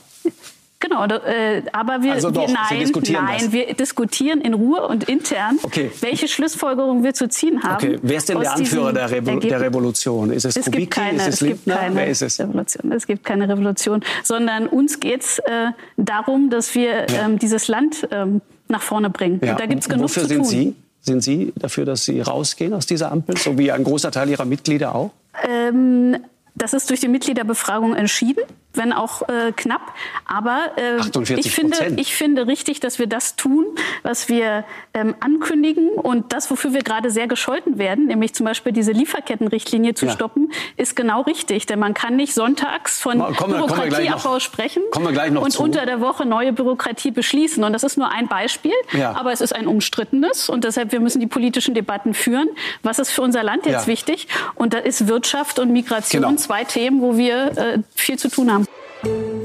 Genau, 0.83 1.05
äh, 1.07 1.63
aber 1.73 2.03
wir, 2.03 2.15
Also 2.15 2.33
doch, 2.33 2.43
wir 2.43 2.49
Sie 2.49 2.55
nein, 2.55 2.81
diskutieren 2.81 3.25
nein, 3.25 3.39
das. 3.45 3.53
wir 3.53 3.73
diskutieren 3.75 4.41
in 4.41 4.53
Ruhe 4.53 4.85
und 4.89 5.05
intern, 5.05 5.59
Okay. 5.63 5.93
welche 6.01 6.27
Schlussfolgerungen 6.27 7.05
wir 7.05 7.15
zu 7.15 7.29
ziehen 7.29 7.63
haben. 7.63 7.75
Okay, 7.77 7.99
wer 8.03 8.17
ist 8.17 8.29
denn 8.29 8.41
der 8.41 8.53
Anführer 8.53 8.93
der, 8.93 9.09
Revo 9.09 9.39
der. 9.39 9.61
Revolution? 9.61 10.33
Ist 10.33 10.45
es, 10.45 10.57
Es 10.57 10.65
Kubicki? 10.65 10.81
gibt 10.83 10.95
keine, 10.95 11.19
ist 11.19 11.29
es 11.29 11.41
es 11.43 11.47
gibt 11.47 11.67
keine 11.67 11.95
Wer 11.95 12.07
ist 12.09 12.23
es? 12.23 12.41
Revolution. 12.41 12.91
Es 12.93 13.07
gibt 13.07 13.25
keine 13.25 13.49
Revolution, 13.49 14.03
sondern 14.25 14.67
uns 14.67 14.99
geht's 14.99 15.39
äh, 15.39 15.69
darum, 15.97 16.51
dass 16.51 16.75
wir 16.75 17.07
ähm, 17.11 17.39
dieses 17.39 17.69
Land 17.69 18.09
ähm, 18.11 18.41
nach 18.67 18.83
vorne 18.83 19.09
bringen. 19.09 19.41
Ja. 19.45 19.53
Und 19.53 19.61
da 19.61 19.67
gibt's 19.67 19.89
genug 19.89 20.05
Wofür 20.05 20.25
zu 20.25 20.29
sind 20.31 20.39
tun. 20.39 20.47
Sie? 20.47 20.75
Sind 21.01 21.23
Sie 21.23 21.53
dafür, 21.55 21.85
dass 21.85 22.05
Sie 22.05 22.21
rausgehen 22.21 22.73
aus 22.75 22.87
dieser 22.87 23.13
Ampel, 23.13 23.37
so 23.37 23.57
wie 23.57 23.71
ein 23.71 23.85
großer 23.85 24.11
Teil 24.11 24.29
Ihrer 24.31 24.45
Mitglieder 24.47 24.97
auch? 24.97 25.11
Ähm, 25.49 26.17
das 26.57 26.73
ist 26.75 26.91
durch 26.91 27.01
die 27.01 27.09
Mitgliederbefragung 27.09 27.95
entschieden, 27.95 28.43
wenn 28.75 28.93
auch 28.93 29.23
äh, 29.29 29.53
knapp. 29.55 29.93
Aber 30.27 30.73
äh, 30.77 30.99
48 30.99 31.47
ich, 31.47 31.53
finde, 31.55 31.77
ich 31.97 32.15
finde 32.15 32.47
richtig, 32.47 32.81
dass 32.81 32.99
wir 32.99 33.07
das 33.07 33.37
tun, 33.37 33.67
was 34.03 34.29
wir 34.29 34.65
ähm, 34.95 35.15
ankündigen. 35.21 35.89
Und 35.91 36.33
das, 36.33 36.51
wofür 36.51 36.73
wir 36.73 36.83
gerade 36.83 37.11
sehr 37.11 37.27
gescholten 37.27 37.79
werden, 37.79 38.07
nämlich 38.07 38.35
zum 38.35 38.47
Beispiel 38.47 38.73
diese 38.73 38.93
Lieferkettenrichtlinie 38.93 39.95
zu 39.95 40.07
Ja. 40.07 40.13
stoppen, 40.13 40.51
ist 40.77 40.97
genau 40.97 41.23
richtig. 41.23 41.67
Denn 41.67 41.79
man 41.79 41.95
kann 41.95 42.17
nicht 42.17 42.35
sonntags 42.35 42.99
von 43.01 43.19
Bürokratieabbau 43.19 44.39
sprechen 44.41 44.83
kommen 44.91 45.37
und 45.37 45.51
zu. 45.53 45.63
unter 45.63 45.87
der 45.87 46.01
Woche 46.01 46.25
neue 46.27 46.53
Bürokratie 46.53 47.11
beschließen. 47.11 47.63
Und 47.65 47.73
das 47.73 47.83
ist 47.83 47.97
nur 47.99 48.11
ein 48.11 48.29
Beispiel, 48.29 48.73
Ja. 48.93 49.13
aber 49.17 49.33
es 49.33 49.41
ist 49.41 49.55
ein 49.55 49.67
umstrittenes. 49.67 50.49
Und 50.49 50.65
deshalb, 50.65 50.93
wir 50.93 51.01
müssen 51.01 51.21
die 51.21 51.27
politischen 51.27 51.75
Debatten 51.75 52.15
führen. 52.15 52.49
Was 52.83 52.99
ist 52.99 53.11
für 53.11 53.23
unser 53.23 53.43
Land 53.43 53.67
jetzt 53.67 53.83
Ja. 53.83 53.87
wichtig? 53.87 54.29
Und 54.55 54.75
da 54.75 54.79
ist 54.79 55.09
Wirtschaft 55.09 55.59
und 55.59 55.73
Migration 55.73 56.23
Genau. 56.23 56.35
zwei 56.37 56.65
Themen, 56.65 57.01
wo 57.01 57.17
wir 57.17 57.57
äh, 57.57 57.79
viel 57.95 58.19
zu 58.19 58.29
tun 58.29 58.53
haben. 58.53 58.62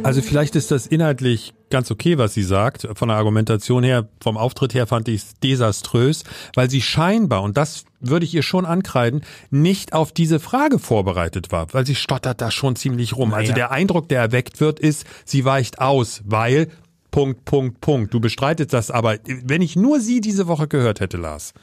Also 0.04 0.22
vielleicht 0.22 0.56
ist 0.56 0.72
das 0.72 0.88
inhaltlich 0.88 1.54
ganz 1.70 1.92
okay, 1.92 2.18
was 2.18 2.34
sie 2.34 2.44
sagt. 2.44 2.88
Von 2.96 3.10
der 3.10 3.18
Argumentation 3.18 3.84
her, 3.84 4.08
vom 4.22 4.38
Auftritt 4.38 4.74
her 4.74 4.88
fand 4.88 5.08
ich 5.08 5.22
es 5.22 5.34
desaströs, 5.44 6.24
weil 6.56 6.70
sie 6.70 6.82
scheinbar, 6.82 7.44
und 7.44 7.58
das 7.58 7.86
würde 8.00 8.25
ich 8.25 8.34
ihr 8.34 8.44
schon 8.44 8.66
ankreiden, 8.66 9.22
nicht 9.50 9.94
auf 9.94 10.12
diese 10.12 10.39
Frage 10.39 10.80
vorbereitet 10.80 11.51
war, 11.51 11.74
weil 11.74 11.86
sie 11.86 11.96
stottert 11.96 12.42
da 12.42 12.51
schon 12.51 12.75
ziemlich 12.75 13.18
rum. 13.18 13.34
Also 13.34 13.54
der 13.54 13.72
Eindruck, 13.72 14.08
der 14.08 14.22
erweckt 14.22 14.60
wird, 14.60 14.80
ist, 14.80 15.06
sie 15.25 15.44
weicht 15.46 15.80
aus, 15.80 16.22
weil 16.25 16.70
Punkt, 17.12 17.46
Punkt, 17.46 17.82
Punkt. 17.82 18.13
Du 18.13 18.20
bestreitest 18.20 18.74
das, 18.74 18.92
aber 18.92 19.18
wenn 19.25 19.62
ich 19.62 19.75
nur 19.75 20.00
sie 20.00 20.22
diese 20.22 20.48
Woche 20.48 20.68
gehört 20.68 21.00
hätte, 21.00 21.18
Lars, 21.18 21.54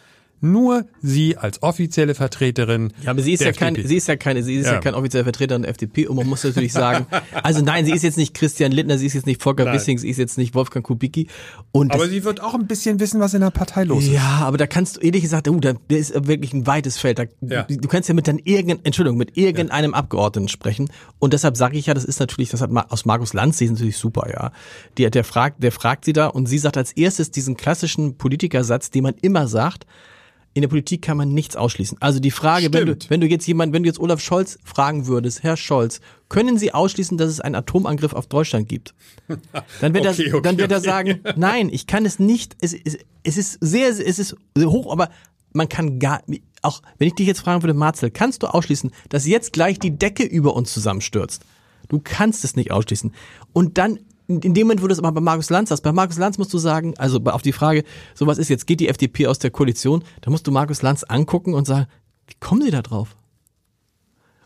nur 0.40 0.84
sie 1.00 1.36
als 1.36 1.62
offizielle 1.62 2.14
Vertreterin. 2.14 2.92
Ja, 3.02 3.10
aber 3.12 3.22
sie 3.22 3.32
ist 3.32 3.40
der 3.40 3.48
ja 3.48 3.52
keine, 3.52 3.78
FDP. 3.78 3.88
sie 3.88 3.96
ist 3.96 4.08
ja 4.08 4.16
keine, 4.16 4.42
sie 4.42 4.56
ist 4.56 4.66
ja, 4.66 4.74
Ja. 4.74 4.80
kein 4.80 4.94
offizieller 4.94 5.24
Vertreter 5.24 5.58
der 5.58 5.70
FDP 5.70 6.06
und 6.06 6.16
man 6.16 6.26
muss 6.26 6.44
natürlich 6.44 6.72
sagen, 6.72 7.06
also 7.42 7.62
nein, 7.62 7.86
sie 7.86 7.92
ist 7.92 8.02
jetzt 8.02 8.16
nicht 8.18 8.34
Christian 8.34 8.70
Lindner, 8.72 8.98
sie 8.98 9.06
ist 9.06 9.14
jetzt 9.14 9.26
nicht 9.26 9.42
Volker 9.42 9.64
Nein. 9.64 9.74
Wissing, 9.74 9.98
sie 9.98 10.10
ist 10.10 10.18
jetzt 10.18 10.36
nicht 10.36 10.54
Wolfgang 10.54 10.84
Kubicki 10.84 11.28
und 11.72 11.92
aber 11.92 12.04
das, 12.04 12.12
sie 12.12 12.24
wird 12.24 12.42
auch 12.42 12.54
ein 12.54 12.66
bisschen 12.66 13.00
wissen, 13.00 13.20
was 13.20 13.32
in 13.34 13.40
der 13.40 13.50
Partei 13.50 13.84
los 13.84 14.04
ist. 14.04 14.12
ja, 14.12 14.40
aber 14.42 14.58
da 14.58 14.66
kannst 14.66 14.96
du 14.96 15.00
ehrlich 15.00 15.22
gesagt, 15.22 15.48
uh, 15.48 15.60
da 15.60 15.72
da 15.88 15.96
ist 15.96 16.12
wirklich 16.26 16.52
ein 16.52 16.66
weites 16.66 16.98
Feld. 16.98 17.18
Da, 17.18 17.24
Ja. 17.40 17.62
du, 17.62 17.88
kannst 17.88 18.08
ja 18.08 18.14
mit 18.14 18.28
dann 18.28 18.38
irgendein, 18.38 18.84
Entschuldigung, 18.84 19.16
mit 19.18 19.36
irgendeinem 19.36 19.94
Abgeordneten 19.94 20.48
sprechen. 20.48 20.90
Und 21.18 21.32
deshalb 21.32 21.56
sage 21.56 21.78
ich 21.78 21.86
ja, 21.86 21.94
das 21.94 22.04
ist 22.04 22.20
natürlich, 22.20 22.50
das 22.50 22.60
hat 22.60 22.70
aus 22.90 23.04
Markus 23.04 23.32
Lanz, 23.32 23.58
die 23.58 23.64
ist 23.64 23.72
natürlich 23.72 23.96
super, 23.96 24.28
ja. 24.30 24.52
Die, 24.98 25.08
der 25.10 25.24
fragt, 25.24 25.62
der 25.62 25.72
fragt 25.72 26.04
sie 26.04 26.12
da 26.12 26.26
und 26.26 26.46
sie 26.46 26.58
sagt 26.58 26.76
als 26.76 26.92
erstes 26.92 27.30
diesen 27.30 27.56
klassischen 27.56 28.16
Politikersatz, 28.18 28.90
den 28.90 29.04
man 29.04 29.14
immer 29.22 29.46
sagt. 29.48 29.86
In 30.54 30.62
der 30.62 30.68
Politik 30.68 31.02
kann 31.02 31.16
man 31.16 31.34
nichts 31.34 31.56
ausschließen. 31.56 31.98
Also 32.00 32.20
die 32.20 32.30
Frage, 32.30 32.72
wenn 32.72 32.86
du, 32.86 32.96
wenn 33.08 33.20
du 33.20 33.26
jetzt 33.26 33.46
jemand, 33.46 33.72
wenn 33.72 33.82
du 33.82 33.88
jetzt 33.88 33.98
Olaf 33.98 34.20
Scholz 34.20 34.58
fragen 34.64 35.08
würdest, 35.08 35.42
Herr 35.42 35.56
Scholz, 35.56 36.00
können 36.28 36.58
Sie 36.58 36.72
ausschließen, 36.72 37.18
dass 37.18 37.28
es 37.28 37.40
einen 37.40 37.56
Atomangriff 37.56 38.12
auf 38.12 38.28
Deutschland 38.28 38.68
gibt? 38.68 38.94
Dann 39.80 39.94
wird 39.94 40.06
Okay, 40.06 40.26
er, 40.28 40.40
dann 40.42 40.54
okay, 40.54 40.62
wird 40.62 40.70
er 40.70 40.78
okay. 40.78 40.86
sagen, 40.86 41.20
nein, 41.36 41.68
ich 41.72 41.88
kann 41.88 42.06
es 42.06 42.20
nicht. 42.20 42.56
Es, 42.60 42.72
es, 42.72 42.98
es 43.24 43.36
ist 43.36 43.58
sehr, 43.60 43.88
es 43.88 44.18
ist 44.18 44.36
sehr 44.54 44.70
hoch, 44.70 44.92
aber 44.92 45.10
man 45.52 45.68
kann 45.68 45.98
gar, 45.98 46.22
auch 46.62 46.82
wenn 46.98 47.08
ich 47.08 47.14
dich 47.14 47.26
jetzt 47.26 47.40
fragen 47.40 47.62
würde, 47.62 47.74
Marcel, 47.74 48.10
kannst 48.10 48.42
du 48.42 48.46
ausschließen, 48.46 48.90
dass 49.08 49.26
jetzt 49.26 49.52
gleich 49.52 49.78
die 49.78 49.96
Decke 49.96 50.24
über 50.24 50.54
uns 50.54 50.72
zusammenstürzt? 50.72 51.44
Du 51.88 52.00
kannst 52.02 52.44
es 52.44 52.56
nicht 52.56 52.70
ausschließen. 52.70 53.12
Und 53.52 53.78
dann, 53.78 53.98
in 54.26 54.54
dem 54.54 54.66
Moment, 54.66 54.82
wo 54.82 54.86
du 54.86 54.92
es 54.92 54.98
aber 54.98 55.12
bei 55.12 55.20
Markus 55.20 55.50
Lanz 55.50 55.70
hast, 55.70 55.82
bei 55.82 55.92
Markus 55.92 56.18
Lanz 56.18 56.38
musst 56.38 56.52
du 56.52 56.58
sagen, 56.58 56.94
also 56.98 57.20
auf 57.24 57.42
die 57.42 57.52
Frage, 57.52 57.84
so 58.14 58.26
was 58.26 58.38
ist 58.38 58.48
jetzt, 58.48 58.66
geht 58.66 58.80
die 58.80 58.88
FDP 58.88 59.26
aus 59.26 59.38
der 59.38 59.50
Koalition, 59.50 60.02
da 60.22 60.30
musst 60.30 60.46
du 60.46 60.50
Markus 60.50 60.82
Lanz 60.82 61.04
angucken 61.04 61.54
und 61.54 61.66
sagen, 61.66 61.86
wie 62.26 62.34
kommen 62.40 62.64
die 62.64 62.70
da 62.70 62.82
drauf? 62.82 63.16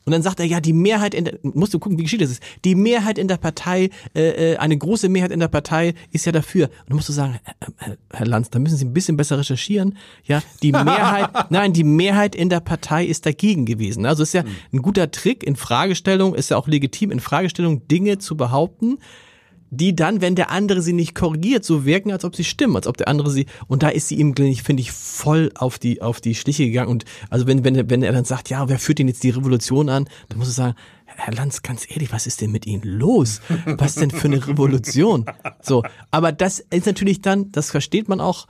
Und 0.08 0.12
dann 0.12 0.22
sagt 0.22 0.40
er, 0.40 0.46
ja, 0.46 0.58
die 0.58 0.72
Mehrheit 0.72 1.12
in 1.12 1.26
der, 1.26 1.38
musst 1.42 1.74
du 1.74 1.78
gucken, 1.78 1.98
wie 1.98 2.02
geschieht 2.02 2.22
das 2.22 2.30
ist. 2.30 2.42
Die 2.64 2.74
Mehrheit 2.74 3.18
in 3.18 3.28
der 3.28 3.36
Partei, 3.36 3.90
äh, 4.14 4.52
äh, 4.52 4.56
eine 4.56 4.78
große 4.78 5.10
Mehrheit 5.10 5.30
in 5.30 5.38
der 5.38 5.48
Partei 5.48 5.92
ist 6.12 6.24
ja 6.24 6.32
dafür. 6.32 6.68
Und 6.68 6.88
dann 6.88 6.96
musst 6.96 7.10
du 7.10 7.12
sagen, 7.12 7.38
äh, 7.44 7.66
Herr, 7.76 7.96
Herr 8.14 8.26
Lanz, 8.26 8.48
da 8.48 8.58
müssen 8.58 8.78
Sie 8.78 8.86
ein 8.86 8.94
bisschen 8.94 9.18
besser 9.18 9.36
recherchieren. 9.36 9.98
Ja, 10.24 10.42
die 10.62 10.72
Mehrheit, 10.72 11.28
nein, 11.50 11.74
die 11.74 11.84
Mehrheit 11.84 12.34
in 12.34 12.48
der 12.48 12.60
Partei 12.60 13.04
ist 13.04 13.26
dagegen 13.26 13.66
gewesen. 13.66 14.06
Also 14.06 14.22
ist 14.22 14.32
ja 14.32 14.44
ein 14.72 14.80
guter 14.80 15.10
Trick 15.10 15.42
in 15.42 15.56
Fragestellung, 15.56 16.34
ist 16.34 16.48
ja 16.48 16.56
auch 16.56 16.68
legitim 16.68 17.10
in 17.10 17.20
Fragestellung 17.20 17.86
Dinge 17.86 18.16
zu 18.16 18.34
behaupten, 18.34 19.00
die 19.70 19.94
dann, 19.94 20.20
wenn 20.20 20.34
der 20.34 20.50
andere 20.50 20.82
sie 20.82 20.92
nicht 20.92 21.14
korrigiert, 21.14 21.64
so 21.64 21.84
wirken, 21.84 22.10
als 22.12 22.24
ob 22.24 22.34
sie 22.34 22.44
stimmen, 22.44 22.76
als 22.76 22.86
ob 22.86 22.96
der 22.96 23.08
andere 23.08 23.30
sie, 23.30 23.46
und 23.66 23.82
da 23.82 23.88
ist 23.88 24.08
sie 24.08 24.16
ihm, 24.16 24.34
finde 24.36 24.80
ich, 24.80 24.92
voll 24.92 25.50
auf 25.54 25.78
die, 25.78 26.00
auf 26.02 26.20
die 26.20 26.34
Schliche 26.34 26.64
gegangen. 26.66 26.90
Und 26.90 27.04
also 27.30 27.46
wenn, 27.46 27.64
wenn, 27.64 27.74
er- 27.74 27.90
wenn 27.90 28.02
er 28.02 28.12
dann 28.12 28.24
sagt, 28.24 28.50
ja, 28.50 28.68
wer 28.68 28.78
führt 28.78 28.98
denn 28.98 29.08
jetzt 29.08 29.22
die 29.22 29.30
Revolution 29.30 29.88
an, 29.88 30.08
dann 30.28 30.38
muss 30.38 30.48
du 30.48 30.54
sagen, 30.54 30.74
Herr 31.06 31.34
Lanz, 31.34 31.62
ganz 31.62 31.84
ehrlich, 31.90 32.12
was 32.12 32.26
ist 32.26 32.40
denn 32.40 32.52
mit 32.52 32.64
Ihnen 32.66 32.82
los? 32.84 33.40
Was 33.66 33.96
denn 33.96 34.10
für 34.10 34.28
eine 34.28 34.46
Revolution? 34.46 35.24
So, 35.60 35.82
aber 36.12 36.30
das 36.32 36.60
ist 36.70 36.86
natürlich 36.86 37.20
dann, 37.22 37.50
das 37.50 37.70
versteht 37.70 38.08
man 38.08 38.20
auch, 38.20 38.46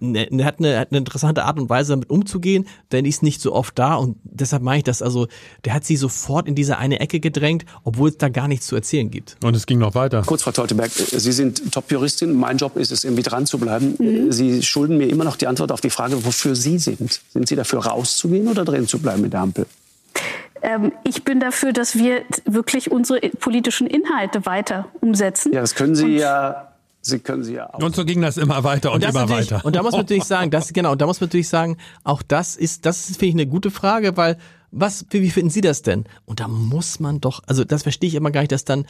ne, 0.00 0.26
ne, 0.30 0.44
hat 0.44 0.58
eine, 0.58 0.78
hat 0.78 0.88
eine 0.90 0.98
interessante 0.98 1.44
Art 1.44 1.58
und 1.58 1.68
Weise 1.70 1.92
damit 1.92 2.10
umzugehen, 2.10 2.66
denn 2.92 3.04
die 3.04 3.10
ist 3.10 3.22
nicht 3.22 3.40
so 3.40 3.52
oft 3.52 3.78
da 3.78 3.94
und 3.94 4.16
deshalb 4.24 4.62
meine 4.62 4.78
ich 4.78 4.84
das, 4.84 5.02
also 5.02 5.28
der 5.64 5.74
hat 5.74 5.84
sie 5.84 5.96
sofort 5.96 6.48
in 6.48 6.54
diese 6.54 6.78
eine 6.78 7.00
Ecke 7.00 7.20
gedrängt, 7.20 7.64
obwohl 7.84 8.08
es 8.08 8.18
da 8.18 8.28
gar 8.28 8.48
nichts 8.48 8.66
zu 8.66 8.76
erzählen 8.76 9.10
gibt. 9.10 9.36
Und 9.42 9.54
es 9.54 9.66
ging 9.66 9.78
noch 9.78 9.94
weiter. 9.94 10.22
Kurz, 10.26 10.42
Frau 10.42 10.52
Teuteberg, 10.52 10.90
Sie 10.90 11.32
sind 11.32 11.72
Top-Juristin. 11.72 12.32
Mein 12.32 12.56
Job 12.56 12.76
ist 12.76 12.90
es, 12.90 13.04
irgendwie 13.04 13.22
dran 13.22 13.46
zu 13.46 13.58
bleiben. 13.58 14.30
Sie 14.30 14.62
schulden 14.62 14.96
mir 14.96 15.08
immer 15.08 15.24
noch 15.24 15.36
die 15.36 15.46
Antwort 15.46 15.72
auf 15.72 15.80
die 15.80 15.90
Frage, 15.90 16.24
wofür 16.24 16.54
Sie 16.54 16.78
sind. 16.78 17.20
Sind 17.32 17.48
Sie 17.48 17.56
dafür, 17.56 17.80
rauszugehen 17.80 18.48
oder 18.48 18.64
drin 18.64 18.86
zu 18.86 18.98
bleiben 18.98 19.22
mit 19.22 19.32
der 19.32 19.40
Ampel? 19.40 19.66
Ähm, 20.62 20.92
ich 21.04 21.24
bin 21.24 21.40
dafür, 21.40 21.72
dass 21.72 21.96
wir 21.96 22.22
wirklich 22.44 22.90
unsere 22.90 23.20
politischen 23.20 23.86
Inhalte 23.86 24.44
weiter 24.46 24.88
umsetzen. 25.00 25.52
Ja, 25.52 25.60
das 25.60 25.74
können 25.74 25.94
Sie 25.94 26.04
Und 26.04 26.16
ja, 26.16 26.69
Sie 27.02 27.18
können 27.18 27.42
Sie 27.42 27.54
ja 27.54 27.72
auch. 27.72 27.82
Und 27.82 27.96
so 27.96 28.04
ging 28.04 28.20
das 28.20 28.36
immer 28.36 28.62
weiter 28.64 28.92
und, 28.92 29.02
das 29.02 29.14
immer 29.14 29.28
weiter. 29.28 29.64
Und 29.64 29.74
da 29.76 29.82
muss 29.82 29.92
man 29.92 30.02
natürlich 30.02 30.24
sagen, 30.24 30.50
das 30.50 30.72
genau, 30.72 30.92
und 30.92 31.00
da 31.00 31.06
muss 31.06 31.20
man 31.20 31.28
natürlich 31.28 31.48
sagen, 31.48 31.78
auch 32.04 32.22
das 32.22 32.56
ist, 32.56 32.84
das 32.84 33.08
ist 33.08 33.18
finde 33.18 33.28
ich 33.28 33.34
eine 33.34 33.46
gute 33.46 33.70
Frage, 33.70 34.16
weil 34.16 34.36
was, 34.70 35.06
wie, 35.10 35.22
wie 35.22 35.30
finden 35.30 35.50
Sie 35.50 35.62
das 35.62 35.82
denn? 35.82 36.04
Und 36.26 36.40
da 36.40 36.48
muss 36.48 37.00
man 37.00 37.20
doch, 37.20 37.42
also 37.46 37.64
das 37.64 37.82
verstehe 37.82 38.08
ich 38.08 38.14
immer 38.14 38.30
gar 38.30 38.42
nicht, 38.42 38.52
dass 38.52 38.64
dann 38.64 38.86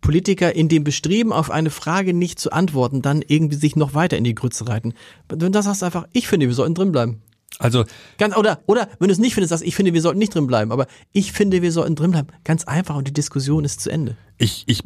Politiker 0.00 0.54
in 0.54 0.68
dem 0.68 0.84
Bestreben, 0.84 1.32
auf 1.32 1.50
eine 1.50 1.70
Frage 1.70 2.12
nicht 2.12 2.38
zu 2.38 2.52
antworten, 2.52 3.00
dann 3.00 3.22
irgendwie 3.26 3.56
sich 3.56 3.74
noch 3.74 3.94
weiter 3.94 4.18
in 4.18 4.24
die 4.24 4.34
Grütze 4.34 4.68
reiten. 4.68 4.92
Wenn 5.28 5.50
du 5.50 5.62
sagst 5.62 5.82
einfach, 5.82 6.06
ich 6.12 6.28
finde, 6.28 6.46
wir 6.46 6.54
sollten 6.54 6.74
drin 6.74 6.92
bleiben. 6.92 7.22
Also 7.58 7.84
Ganz, 8.18 8.36
oder, 8.36 8.60
oder, 8.66 8.88
wenn 8.98 9.08
du 9.08 9.12
es 9.12 9.18
nicht 9.18 9.34
findest, 9.34 9.50
sagst, 9.50 9.64
ich 9.64 9.76
finde, 9.76 9.94
wir 9.94 10.02
sollten 10.02 10.18
nicht 10.18 10.34
drin 10.34 10.46
bleiben, 10.46 10.72
aber 10.72 10.86
ich 11.12 11.32
finde, 11.32 11.62
wir 11.62 11.72
sollten 11.72 11.94
drin 11.94 12.10
bleiben. 12.10 12.28
Ganz 12.42 12.64
einfach 12.64 12.96
und 12.96 13.08
die 13.08 13.12
Diskussion 13.12 13.64
ist 13.64 13.80
zu 13.80 13.90
Ende. 13.90 14.16
ich, 14.38 14.64
ich 14.66 14.82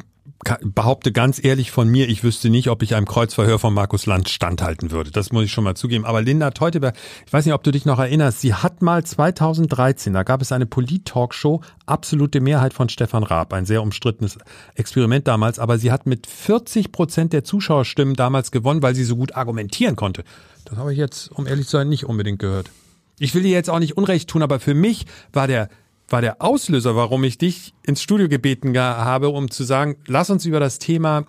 behaupte 0.61 1.11
ganz 1.11 1.43
ehrlich 1.43 1.71
von 1.71 1.89
mir, 1.89 2.07
ich 2.07 2.23
wüsste 2.23 2.49
nicht, 2.49 2.69
ob 2.69 2.81
ich 2.81 2.95
einem 2.95 3.05
Kreuzverhör 3.05 3.59
von 3.59 3.73
Markus 3.73 4.05
Lanz 4.05 4.29
standhalten 4.29 4.91
würde. 4.91 5.11
Das 5.11 5.31
muss 5.31 5.43
ich 5.43 5.51
schon 5.51 5.65
mal 5.65 5.75
zugeben. 5.75 6.05
Aber 6.05 6.21
Linda 6.21 6.51
Teuteberg, 6.51 6.95
ich 7.25 7.33
weiß 7.33 7.45
nicht, 7.45 7.53
ob 7.53 7.63
du 7.63 7.71
dich 7.71 7.85
noch 7.85 7.99
erinnerst, 7.99 8.39
sie 8.39 8.53
hat 8.53 8.81
mal 8.81 9.03
2013, 9.03 10.13
da 10.13 10.23
gab 10.23 10.41
es 10.41 10.51
eine 10.51 10.65
Polit-Talkshow, 10.65 11.61
absolute 11.85 12.39
Mehrheit 12.39 12.73
von 12.73 12.87
Stefan 12.87 13.23
Raab, 13.23 13.53
ein 13.53 13.65
sehr 13.65 13.81
umstrittenes 13.81 14.37
Experiment 14.75 15.27
damals, 15.27 15.59
aber 15.59 15.77
sie 15.77 15.91
hat 15.91 16.05
mit 16.05 16.25
40 16.25 16.91
Prozent 16.91 17.33
der 17.33 17.43
Zuschauerstimmen 17.43 18.15
damals 18.15 18.51
gewonnen, 18.51 18.81
weil 18.81 18.95
sie 18.95 19.03
so 19.03 19.17
gut 19.17 19.35
argumentieren 19.35 19.95
konnte. 19.95 20.23
Das 20.65 20.77
habe 20.77 20.93
ich 20.93 20.97
jetzt, 20.97 21.31
um 21.31 21.47
ehrlich 21.47 21.65
zu 21.65 21.77
sein, 21.77 21.89
nicht 21.89 22.05
unbedingt 22.05 22.39
gehört. 22.39 22.69
Ich 23.17 23.35
will 23.35 23.43
dir 23.43 23.51
jetzt 23.51 23.69
auch 23.69 23.79
nicht 23.79 23.97
Unrecht 23.97 24.29
tun, 24.29 24.41
aber 24.41 24.61
für 24.61 24.73
mich 24.73 25.05
war 25.33 25.47
der 25.47 25.69
war 26.11 26.21
der 26.21 26.41
Auslöser, 26.41 26.95
warum 26.95 27.23
ich 27.23 27.37
dich 27.37 27.73
ins 27.83 28.01
Studio 28.01 28.27
gebeten 28.29 28.77
habe, 28.77 29.29
um 29.29 29.49
zu 29.51 29.63
sagen, 29.63 29.97
lass 30.07 30.29
uns 30.29 30.45
über 30.45 30.59
das 30.59 30.79
Thema, 30.79 31.25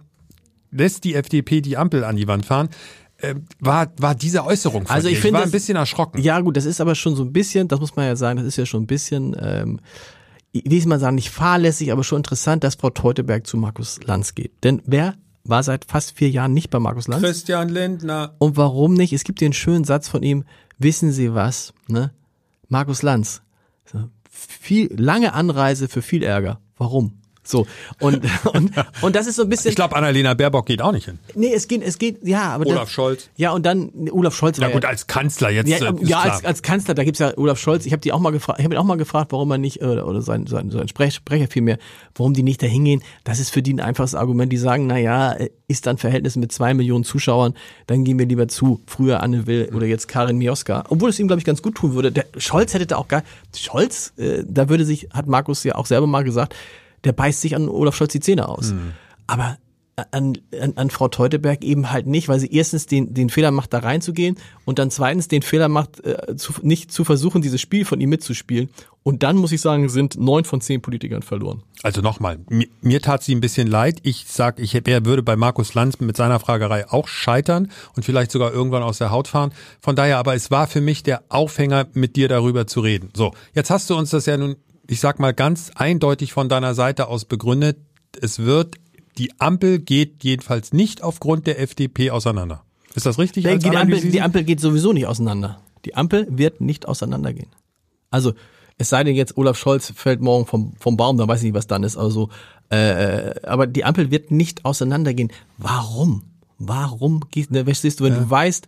lässt 0.71 1.05
die 1.05 1.15
FDP 1.15 1.61
die 1.61 1.77
Ampel 1.77 2.05
an 2.05 2.17
die 2.17 2.27
Wand 2.29 2.47
fahren, 2.47 2.69
äh, 3.19 3.35
war, 3.59 3.93
war 3.99 4.15
diese 4.15 4.45
Äußerung 4.45 4.87
von 4.87 4.95
Also 4.97 5.09
ich, 5.09 5.19
finde 5.19 5.35
war 5.35 5.41
das- 5.43 5.51
ein 5.51 5.53
bisschen 5.53 5.77
erschrocken. 5.77 6.21
Ja, 6.23 6.41
gut, 6.41 6.57
das 6.57 6.65
ist 6.65 6.81
aber 6.81 6.95
schon 6.95 7.17
so 7.17 7.23
ein 7.25 7.33
bisschen, 7.33 7.69
das 7.69 7.81
muss 7.81 7.97
man 7.97 8.07
ja 8.07 8.17
sagen, 8.17 8.39
das 8.39 8.47
ist 8.47 8.57
ja 8.57 8.65
schon 8.67 8.85
ein 8.85 8.87
bisschen, 8.87 9.37
ähm, 9.39 9.81
ich 10.53 10.65
will 10.71 10.87
mal 10.89 10.99
sagen, 10.99 11.15
nicht 11.17 11.31
fahrlässig, 11.31 11.93
aber 11.93 12.03
schon 12.03 12.19
interessant, 12.19 12.65
dass 12.65 12.75
Frau 12.77 12.91
Teuteberg 12.91 13.47
zu 13.47 13.57
Markus 13.57 14.01
Lanz 14.05 14.35
geht. 14.35 14.53
Denn 14.65 14.81
wer 14.87 15.15
war 15.45 15.63
seit 15.63 15.85
fast 15.85 16.17
vier 16.17 16.31
Jahren 16.31 16.53
nicht 16.55 16.71
bei 16.71 16.79
Markus 16.79 17.09
Lanz? 17.09 17.23
Christian 17.23 17.69
Lindner. 17.69 18.35
Und 18.39 18.57
warum 18.57 18.95
nicht? 18.95 19.13
Es 19.13 19.25
gibt 19.25 19.43
einen 19.43 19.53
schönen 19.53 19.85
Satz 19.85 20.09
von 20.09 20.23
ihm, 20.23 20.45
wissen 20.79 21.13
Sie 21.13 21.35
was, 21.35 21.73
ne? 21.89 22.13
Markus 22.69 23.03
Lanz, 23.03 23.43
viel, 24.31 24.89
lange 24.97 25.35
Anreise 25.35 25.89
für 25.89 26.03
viel 26.03 26.23
Ärger. 26.23 26.61
Warum? 26.77 27.20
So, 27.43 27.67
und, 28.01 28.21
und, 28.53 28.73
und 29.01 29.17
das 29.17 29.27
ist 29.27 29.37
so 29.37 29.43
ein 29.43 29.49
bisschen. 29.49 29.71
Ich 29.71 29.77
glaube, 29.77 29.97
Annalena 29.97 30.35
Baerbock 30.35 30.67
geht 30.67 30.83
auch 30.83 30.93
nicht 30.93 31.07
hin. 31.07 31.19
Nee, 31.35 31.53
es 31.55 31.69
geht, 31.69 31.83
es 31.83 31.99
geht, 31.99 32.19
ja, 32.27 32.51
aber. 32.51 32.67
Olaf 32.67 32.83
das, 32.83 32.93
Scholz. 32.93 33.31
Ja, 33.37 33.53
und 33.53 33.65
dann, 33.65 33.91
Olaf 34.11 34.35
Scholz 34.35 34.61
war 34.61 34.69
Ja 34.69 34.75
gut, 34.75 34.85
als 34.85 35.07
Kanzler 35.07 35.51
jetzt. 35.51 35.69
ja, 35.69 35.79
äh, 35.79 35.95
ja 36.03 36.21
als, 36.21 36.45
als 36.45 36.63
Kanzler, 36.63 36.95
da 36.95 37.03
gibt's 37.03 37.19
ja 37.19 37.37
Olaf 37.39 37.59
Scholz, 37.59 37.87
ich 37.87 37.93
habe 37.93 38.01
die 38.01 38.13
auch 38.13 38.21
mal 38.21 38.31
gefragt, 38.31 38.59
ich 38.59 38.65
habe 38.65 38.75
ihn 38.75 38.79
auch 38.79 38.85
mal 38.85 38.99
gefragt, 38.99 39.33
warum 39.33 39.51
er 39.51 39.59
nicht, 39.59 39.81
äh, 39.81 39.85
oder 39.85 40.21
sein, 40.21 40.47
sein, 40.47 40.71
sein 40.71 40.89
Sprech, 40.89 41.15
Sprecher 41.15 41.49
vielmehr, 41.49 41.79
warum 42.15 42.35
die 42.35 42.43
nicht 42.43 42.63
da 42.63 42.67
hingehen. 42.67 43.03
Das 43.25 43.41
ist 43.41 43.51
für 43.51 43.63
die 43.63 43.73
ein 43.73 43.81
einfaches 43.81 44.15
Argument. 44.15 44.53
Die 44.53 44.59
sagen, 44.59 44.87
na 44.87 44.99
ja, 44.99 45.33
äh, 45.33 45.51
ist 45.67 45.87
dann 45.87 45.97
Verhältnis 45.97 46.37
mit 46.37 46.53
zwei 46.53 46.75
Millionen 46.75 47.05
Zuschauern, 47.05 47.55
dann 47.87 48.05
gehen 48.05 48.19
wir 48.19 48.27
lieber 48.27 48.49
zu. 48.49 48.83
Früher 48.87 49.23
Anne 49.23 49.47
Will 49.47 49.71
oder 49.75 49.87
jetzt 49.87 50.09
Karin 50.09 50.37
Mioska. 50.37 50.85
Obwohl 50.89 51.11
es 51.11 51.19
ihm, 51.19 51.27
glaube 51.27 51.39
ich, 51.39 51.47
ganz 51.47 51.63
gut 51.63 51.77
tun 51.77 51.95
würde. 51.95 52.13
Der 52.13 52.27
Scholz 52.37 52.75
hätte 52.75 52.87
da 52.87 52.97
auch 52.97 53.09
gar, 53.09 53.23
Scholz, 53.57 54.13
äh, 54.19 54.45
da 54.47 54.69
würde 54.69 54.85
sich, 54.85 55.09
hat 55.13 55.27
Markus 55.27 55.65
ja 55.65 55.77
auch 55.77 55.87
selber 55.87 56.07
mal 56.07 56.25
gesagt, 56.25 56.55
der 57.05 57.13
beißt 57.13 57.41
sich 57.41 57.57
an 57.57 57.69
Olaf 57.69 57.97
Scholz 57.97 58.13
die 58.13 58.21
Zähne 58.21 58.49
aus. 58.49 58.75
Aber 59.27 59.59
an, 60.11 60.39
an, 60.61 60.73
an 60.77 60.91
Frau 60.91 61.09
Teuteberg 61.09 61.63
eben 61.65 61.91
halt 61.91 62.07
nicht, 62.07 62.29
weil 62.29 62.41
sie 62.41 62.53
erstens 62.53 62.87
den, 62.87 63.15
den 63.15 63.31
Fehler 63.31 63.51
macht, 63.51 63.73
da 63.73 63.81
reinzugehen 63.81 64.37
und 64.65 64.79
dann 64.79 64.91
zweitens 64.91 65.29
den 65.29 65.43
Fehler 65.43 65.69
macht, 65.69 66.05
äh, 66.05 66.37
zu, 66.37 66.55
nicht 66.63 66.93
zu 66.93 67.05
versuchen, 67.05 67.43
dieses 67.43 67.61
Spiel 67.61 67.85
von 67.85 68.01
ihm 68.01 68.11
mitzuspielen. 68.11 68.71
Und 69.03 69.23
dann 69.23 69.37
muss 69.37 69.51
ich 69.53 69.63
sagen, 69.63 69.89
sind 69.89 70.21
neun 70.21 70.45
von 70.45 70.61
zehn 70.61 70.83
Politikern 70.83 71.23
verloren. 71.23 71.63
Also 71.83 72.03
nochmal, 72.03 72.39
mir, 72.51 72.69
mir 72.83 73.01
tat 73.01 73.23
sie 73.23 73.35
ein 73.35 73.41
bisschen 73.41 73.67
leid. 73.67 73.99
Ich 74.03 74.27
sag, 74.29 74.59
ich 74.59 74.75
er 74.75 75.05
würde 75.07 75.23
bei 75.23 75.37
Markus 75.37 75.73
Lanz 75.73 75.99
mit 76.01 76.17
seiner 76.17 76.39
Fragerei 76.39 76.89
auch 76.89 77.09
scheitern 77.09 77.71
und 77.97 78.05
vielleicht 78.05 78.31
sogar 78.31 78.53
irgendwann 78.53 78.83
aus 78.83 78.99
der 78.99 79.11
Haut 79.11 79.29
fahren. 79.29 79.53
Von 79.81 79.97
daher, 79.97 80.19
aber 80.19 80.35
es 80.35 80.51
war 80.51 80.67
für 80.67 80.83
mich 80.83 81.03
der 81.03 81.23
Aufhänger, 81.31 81.87
mit 81.95 82.17
dir 82.17 82.29
darüber 82.29 82.67
zu 82.67 82.81
reden. 82.81 83.09
So, 83.15 83.33
jetzt 83.55 83.71
hast 83.71 83.89
du 83.89 83.97
uns 83.97 84.11
das 84.11 84.27
ja 84.27 84.37
nun, 84.37 84.57
ich 84.91 84.99
sag 84.99 85.21
mal 85.21 85.33
ganz 85.33 85.71
eindeutig 85.77 86.33
von 86.33 86.49
deiner 86.49 86.75
Seite 86.75 87.07
aus 87.07 87.25
begründet. 87.25 87.79
Es 88.21 88.41
wird, 88.41 88.75
die 89.19 89.31
Ampel 89.39 89.79
geht 89.79 90.25
jedenfalls 90.25 90.73
nicht 90.73 91.05
aufgrund 91.05 91.47
der 91.47 91.61
FDP 91.61 92.11
auseinander. 92.11 92.65
Ist 92.97 93.07
das 93.07 93.17
richtig? 93.17 93.45
Die, 93.45 93.51
als 93.51 93.63
die, 93.63 93.71
Ampel, 93.71 94.01
die 94.01 94.21
Ampel 94.21 94.43
geht 94.43 94.59
sowieso 94.59 94.93
nicht 94.93 95.07
auseinander. 95.07 95.61
Die 95.85 95.95
Ampel 95.95 96.27
wird 96.29 96.61
nicht 96.61 96.89
auseinandergehen. 96.89 97.51
Also, 98.11 98.33
es 98.79 98.89
sei 98.89 99.05
denn 99.05 99.15
jetzt, 99.15 99.37
Olaf 99.37 99.57
Scholz 99.57 99.93
fällt 99.95 100.21
morgen 100.21 100.47
vom, 100.47 100.73
vom 100.81 100.97
Baum, 100.97 101.17
dann 101.19 101.29
weiß 101.29 101.39
ich 101.39 101.45
nicht, 101.45 101.55
was 101.55 101.69
dann 101.69 101.85
ist. 101.85 101.97
Also, 101.97 102.29
äh, 102.71 103.35
aber 103.45 103.69
die 103.69 103.85
Ampel 103.85 104.11
wird 104.11 104.33
nicht 104.33 104.65
auseinandergehen. 104.65 105.31
Warum? 105.57 106.25
Warum 106.59 107.21
ne, 107.51 107.65
was 107.65 107.83
siehst 107.83 108.01
du, 108.01 108.05
wenn 108.05 108.15
du 108.15 108.29
weißt 108.29 108.67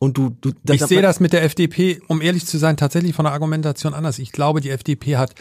und 0.00 0.16
du, 0.16 0.30
du 0.40 0.52
Ich 0.72 0.82
sehe 0.82 1.02
das 1.02 1.20
mit 1.20 1.34
der 1.34 1.44
FDP, 1.44 2.00
um 2.08 2.22
ehrlich 2.22 2.46
zu 2.46 2.56
sein, 2.56 2.78
tatsächlich 2.78 3.14
von 3.14 3.26
der 3.26 3.32
Argumentation 3.32 3.92
anders. 3.92 4.18
Ich 4.18 4.32
glaube, 4.32 4.62
die 4.62 4.70
FDP 4.70 5.18
hat 5.18 5.34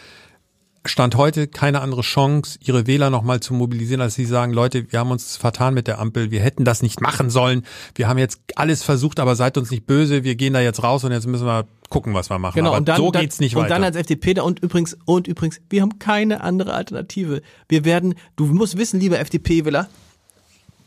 Stand 0.85 1.15
heute 1.15 1.47
keine 1.47 1.79
andere 1.79 2.01
Chance, 2.01 2.59
ihre 2.61 2.85
Wähler 2.85 3.09
nochmal 3.09 3.39
zu 3.39 3.53
mobilisieren, 3.53 4.01
als 4.01 4.15
sie 4.15 4.25
sagen, 4.25 4.51
Leute, 4.51 4.91
wir 4.91 4.99
haben 4.99 5.11
uns 5.11 5.37
vertan 5.37 5.73
mit 5.73 5.87
der 5.87 5.99
Ampel, 5.99 6.29
wir 6.31 6.41
hätten 6.41 6.65
das 6.65 6.81
nicht 6.81 6.99
machen 6.99 7.29
sollen, 7.29 7.65
wir 7.95 8.09
haben 8.09 8.17
jetzt 8.17 8.41
alles 8.55 8.83
versucht, 8.83 9.21
aber 9.21 9.37
seid 9.37 9.57
uns 9.57 9.71
nicht 9.71 9.85
böse, 9.85 10.25
wir 10.25 10.35
gehen 10.35 10.53
da 10.53 10.59
jetzt 10.59 10.83
raus 10.83 11.05
und 11.05 11.13
jetzt 11.13 11.27
müssen 11.27 11.45
wir 11.45 11.65
gucken, 11.89 12.13
was 12.13 12.29
wir 12.29 12.37
machen. 12.37 12.55
Genau, 12.55 12.69
aber 12.69 12.79
und 12.79 12.87
dann, 12.87 12.97
so 12.97 13.11
dann, 13.11 13.21
geht's 13.21 13.39
nicht 13.39 13.55
und 13.55 13.63
weiter. 13.63 13.75
dann 13.75 13.85
als 13.85 13.95
FDP 13.95 14.33
da 14.33 14.43
und 14.43 14.59
übrigens, 14.59 14.97
und 15.05 15.27
übrigens, 15.27 15.61
wir 15.69 15.81
haben 15.81 15.99
keine 15.99 16.41
andere 16.41 16.73
Alternative. 16.73 17.41
Wir 17.69 17.85
werden, 17.85 18.15
du 18.35 18.45
musst 18.45 18.77
wissen, 18.77 18.99
lieber 18.99 19.19
FDP-Wähler, 19.19 19.87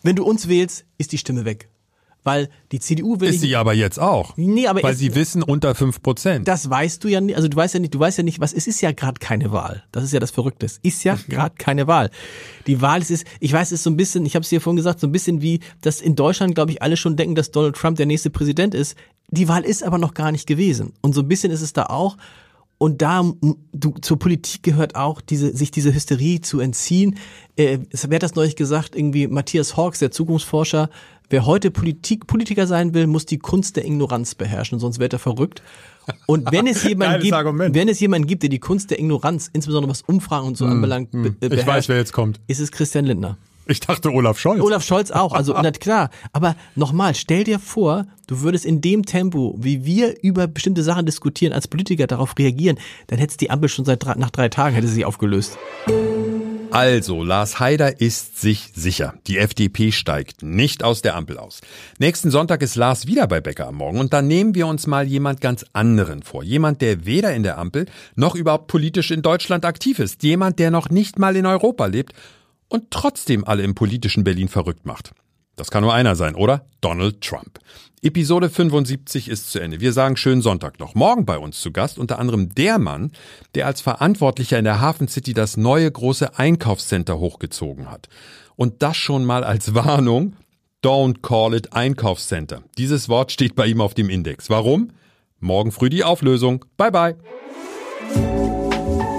wenn 0.02 0.16
du 0.16 0.24
uns 0.24 0.48
wählst, 0.48 0.84
ist 0.98 1.12
die 1.12 1.18
Stimme 1.18 1.46
weg. 1.46 1.68
Weil 2.24 2.48
die 2.70 2.78
CDU 2.78 3.18
will 3.18 3.30
ist 3.30 3.40
sie 3.40 3.56
aber 3.56 3.74
jetzt 3.74 3.98
auch. 3.98 4.36
Nee, 4.36 4.68
aber 4.68 4.82
weil 4.82 4.92
es- 4.92 5.00
sie 5.00 5.14
wissen 5.16 5.42
unter 5.42 5.74
fünf 5.74 6.02
Prozent. 6.02 6.46
das 6.46 6.70
weißt 6.70 7.02
du 7.02 7.08
ja 7.08 7.20
nicht, 7.20 7.34
also 7.36 7.48
du 7.48 7.56
weißt 7.56 7.74
ja 7.74 7.80
nicht, 7.80 7.92
du 7.94 7.98
weißt 7.98 8.18
ja 8.18 8.22
nicht, 8.24 8.38
was, 8.38 8.52
es 8.52 8.68
ist 8.68 8.80
ja 8.80 8.92
gerade 8.92 9.18
keine 9.18 9.50
Wahl. 9.50 9.82
Das 9.90 10.04
ist 10.04 10.12
ja 10.12 10.20
das 10.20 10.30
Verrückte. 10.30 10.64
Es 10.66 10.78
ist 10.82 11.02
ja 11.02 11.16
gerade 11.28 11.54
keine 11.58 11.88
Wahl. 11.88 12.10
Die 12.68 12.80
Wahl 12.80 13.00
es 13.02 13.10
ist, 13.10 13.26
ich 13.40 13.52
weiß, 13.52 13.68
es 13.68 13.72
ist 13.80 13.82
so 13.82 13.90
ein 13.90 13.96
bisschen, 13.96 14.24
ich 14.24 14.36
habe 14.36 14.44
es 14.44 14.48
dir 14.50 14.60
vorhin 14.60 14.76
gesagt, 14.76 15.00
so 15.00 15.08
ein 15.08 15.12
bisschen 15.12 15.42
wie, 15.42 15.58
dass 15.80 16.00
in 16.00 16.14
Deutschland, 16.14 16.54
glaube 16.54 16.70
ich, 16.70 16.80
alle 16.80 16.96
schon 16.96 17.16
denken, 17.16 17.34
dass 17.34 17.50
Donald 17.50 17.74
Trump 17.74 17.96
der 17.96 18.06
nächste 18.06 18.30
Präsident 18.30 18.74
ist. 18.74 18.96
Die 19.28 19.48
Wahl 19.48 19.64
ist 19.64 19.82
aber 19.82 19.98
noch 19.98 20.14
gar 20.14 20.30
nicht 20.30 20.46
gewesen. 20.46 20.92
Und 21.00 21.14
so 21.14 21.22
ein 21.22 21.28
bisschen 21.28 21.50
ist 21.50 21.62
es 21.62 21.72
da 21.72 21.86
auch. 21.86 22.16
Und 22.82 23.00
da 23.00 23.22
du, 23.72 23.94
zur 24.00 24.18
Politik 24.18 24.64
gehört 24.64 24.96
auch, 24.96 25.20
diese, 25.20 25.56
sich 25.56 25.70
diese 25.70 25.94
Hysterie 25.94 26.40
zu 26.40 26.58
entziehen. 26.58 27.14
Äh, 27.54 27.78
es 27.90 28.10
wer 28.10 28.16
hat 28.16 28.24
das 28.24 28.34
neulich 28.34 28.56
gesagt, 28.56 28.96
irgendwie 28.96 29.28
Matthias 29.28 29.76
Hawks, 29.76 30.00
der 30.00 30.10
Zukunftsforscher, 30.10 30.90
wer 31.30 31.46
heute 31.46 31.70
Politik, 31.70 32.26
Politiker 32.26 32.66
sein 32.66 32.92
will, 32.92 33.06
muss 33.06 33.24
die 33.24 33.38
Kunst 33.38 33.76
der 33.76 33.84
Ignoranz 33.84 34.34
beherrschen, 34.34 34.80
sonst 34.80 34.98
wird 34.98 35.12
er 35.12 35.20
verrückt. 35.20 35.62
Und 36.26 36.50
wenn 36.50 36.66
es 36.66 36.82
jemanden 36.88 37.20
gibt, 37.22 37.34
Argument. 37.34 37.72
wenn 37.72 37.88
es 37.88 38.00
jemanden 38.00 38.26
gibt, 38.26 38.42
der 38.42 38.50
die 38.50 38.58
Kunst 38.58 38.90
der 38.90 38.98
Ignoranz, 38.98 39.48
insbesondere 39.52 39.88
was 39.88 40.02
Umfragen 40.02 40.48
und 40.48 40.56
so 40.56 40.64
anbelangt, 40.64 41.12
be- 41.12 41.36
ich 41.40 41.48
beherrscht, 41.50 41.68
weiß, 41.68 41.88
wer 41.88 41.98
jetzt 41.98 42.12
kommt. 42.12 42.40
ist 42.48 42.58
es 42.58 42.72
Christian 42.72 43.04
Lindner. 43.04 43.38
Ich 43.66 43.80
dachte 43.80 44.10
Olaf 44.10 44.38
Scholz. 44.38 44.60
Olaf 44.60 44.84
Scholz 44.84 45.10
auch, 45.10 45.32
also 45.32 45.54
na 45.60 45.70
klar. 45.70 46.10
Aber 46.32 46.56
nochmal, 46.74 47.14
stell 47.14 47.44
dir 47.44 47.58
vor, 47.58 48.06
du 48.26 48.40
würdest 48.40 48.64
in 48.64 48.80
dem 48.80 49.06
Tempo, 49.06 49.54
wie 49.58 49.84
wir 49.84 50.22
über 50.22 50.46
bestimmte 50.48 50.82
Sachen 50.82 51.06
diskutieren, 51.06 51.52
als 51.52 51.68
Politiker 51.68 52.06
darauf 52.06 52.34
reagieren, 52.38 52.78
dann 53.06 53.18
hättest 53.18 53.40
die 53.40 53.50
Ampel 53.50 53.68
schon 53.68 53.84
seit 53.84 54.04
drei, 54.04 54.14
nach 54.14 54.30
drei 54.30 54.48
Tagen 54.48 54.74
hätte 54.74 54.88
sie 54.88 54.94
sich 54.94 55.04
aufgelöst. 55.04 55.58
Also, 56.72 57.22
Lars 57.22 57.60
Haider 57.60 58.00
ist 58.00 58.40
sich 58.40 58.70
sicher. 58.74 59.12
Die 59.26 59.36
FDP 59.36 59.92
steigt 59.92 60.42
nicht 60.42 60.82
aus 60.82 61.02
der 61.02 61.16
Ampel 61.16 61.36
aus. 61.36 61.60
Nächsten 61.98 62.30
Sonntag 62.30 62.62
ist 62.62 62.76
Lars 62.76 63.06
wieder 63.06 63.26
bei 63.26 63.42
Becker 63.42 63.68
am 63.68 63.74
Morgen 63.74 63.98
und 63.98 64.14
dann 64.14 64.26
nehmen 64.26 64.54
wir 64.54 64.66
uns 64.66 64.86
mal 64.86 65.06
jemand 65.06 65.42
ganz 65.42 65.66
anderen 65.74 66.22
vor. 66.22 66.42
Jemand, 66.42 66.80
der 66.80 67.04
weder 67.04 67.34
in 67.34 67.42
der 67.42 67.58
Ampel 67.58 67.84
noch 68.16 68.34
überhaupt 68.34 68.68
politisch 68.68 69.10
in 69.10 69.20
Deutschland 69.20 69.66
aktiv 69.66 69.98
ist. 69.98 70.22
Jemand, 70.22 70.58
der 70.58 70.70
noch 70.70 70.88
nicht 70.88 71.18
mal 71.18 71.36
in 71.36 71.44
Europa 71.44 71.84
lebt 71.84 72.14
und 72.72 72.90
trotzdem 72.90 73.44
alle 73.44 73.62
im 73.64 73.74
politischen 73.74 74.24
Berlin 74.24 74.48
verrückt 74.48 74.86
macht. 74.86 75.12
Das 75.56 75.70
kann 75.70 75.82
nur 75.82 75.92
einer 75.92 76.16
sein, 76.16 76.34
oder? 76.34 76.64
Donald 76.80 77.20
Trump. 77.20 77.58
Episode 78.00 78.48
75 78.48 79.28
ist 79.28 79.50
zu 79.50 79.60
Ende. 79.60 79.80
Wir 79.80 79.92
sagen 79.92 80.16
schönen 80.16 80.40
Sonntag 80.40 80.80
noch. 80.80 80.94
Morgen 80.94 81.26
bei 81.26 81.36
uns 81.36 81.60
zu 81.60 81.70
Gast 81.70 81.98
unter 81.98 82.18
anderem 82.18 82.54
der 82.54 82.78
Mann, 82.78 83.12
der 83.54 83.66
als 83.66 83.82
Verantwortlicher 83.82 84.58
in 84.58 84.64
der 84.64 84.80
Hafen 84.80 85.06
City 85.06 85.34
das 85.34 85.58
neue 85.58 85.90
große 85.90 86.38
Einkaufscenter 86.38 87.18
hochgezogen 87.18 87.90
hat. 87.90 88.08
Und 88.56 88.82
das 88.82 88.96
schon 88.96 89.26
mal 89.26 89.44
als 89.44 89.74
Warnung. 89.74 90.34
Don't 90.82 91.20
call 91.20 91.54
it 91.54 91.74
Einkaufscenter. 91.74 92.62
Dieses 92.78 93.10
Wort 93.10 93.32
steht 93.32 93.54
bei 93.54 93.66
ihm 93.66 93.82
auf 93.82 93.92
dem 93.92 94.08
Index. 94.08 94.48
Warum? 94.48 94.92
Morgen 95.40 95.72
früh 95.72 95.90
die 95.90 96.04
Auflösung. 96.04 96.64
Bye 96.78 96.90
bye. 96.90 97.16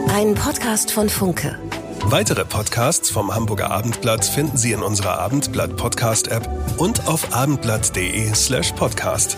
Ein 0.10 0.34
Podcast 0.34 0.92
von 0.92 1.08
Funke. 1.08 1.58
Weitere 2.06 2.46
Podcasts 2.46 3.10
vom 3.10 3.34
Hamburger 3.34 3.72
Abendblatt 3.72 4.26
finden 4.26 4.58
Sie 4.58 4.72
in 4.72 4.84
unserer 4.84 5.20
Abendblatt 5.20 5.76
Podcast 5.78 6.28
App 6.28 6.48
und 6.78 7.08
auf 7.08 7.34
abendblatt.de 7.34 8.34
slash 8.36 8.74
podcast. 8.74 9.38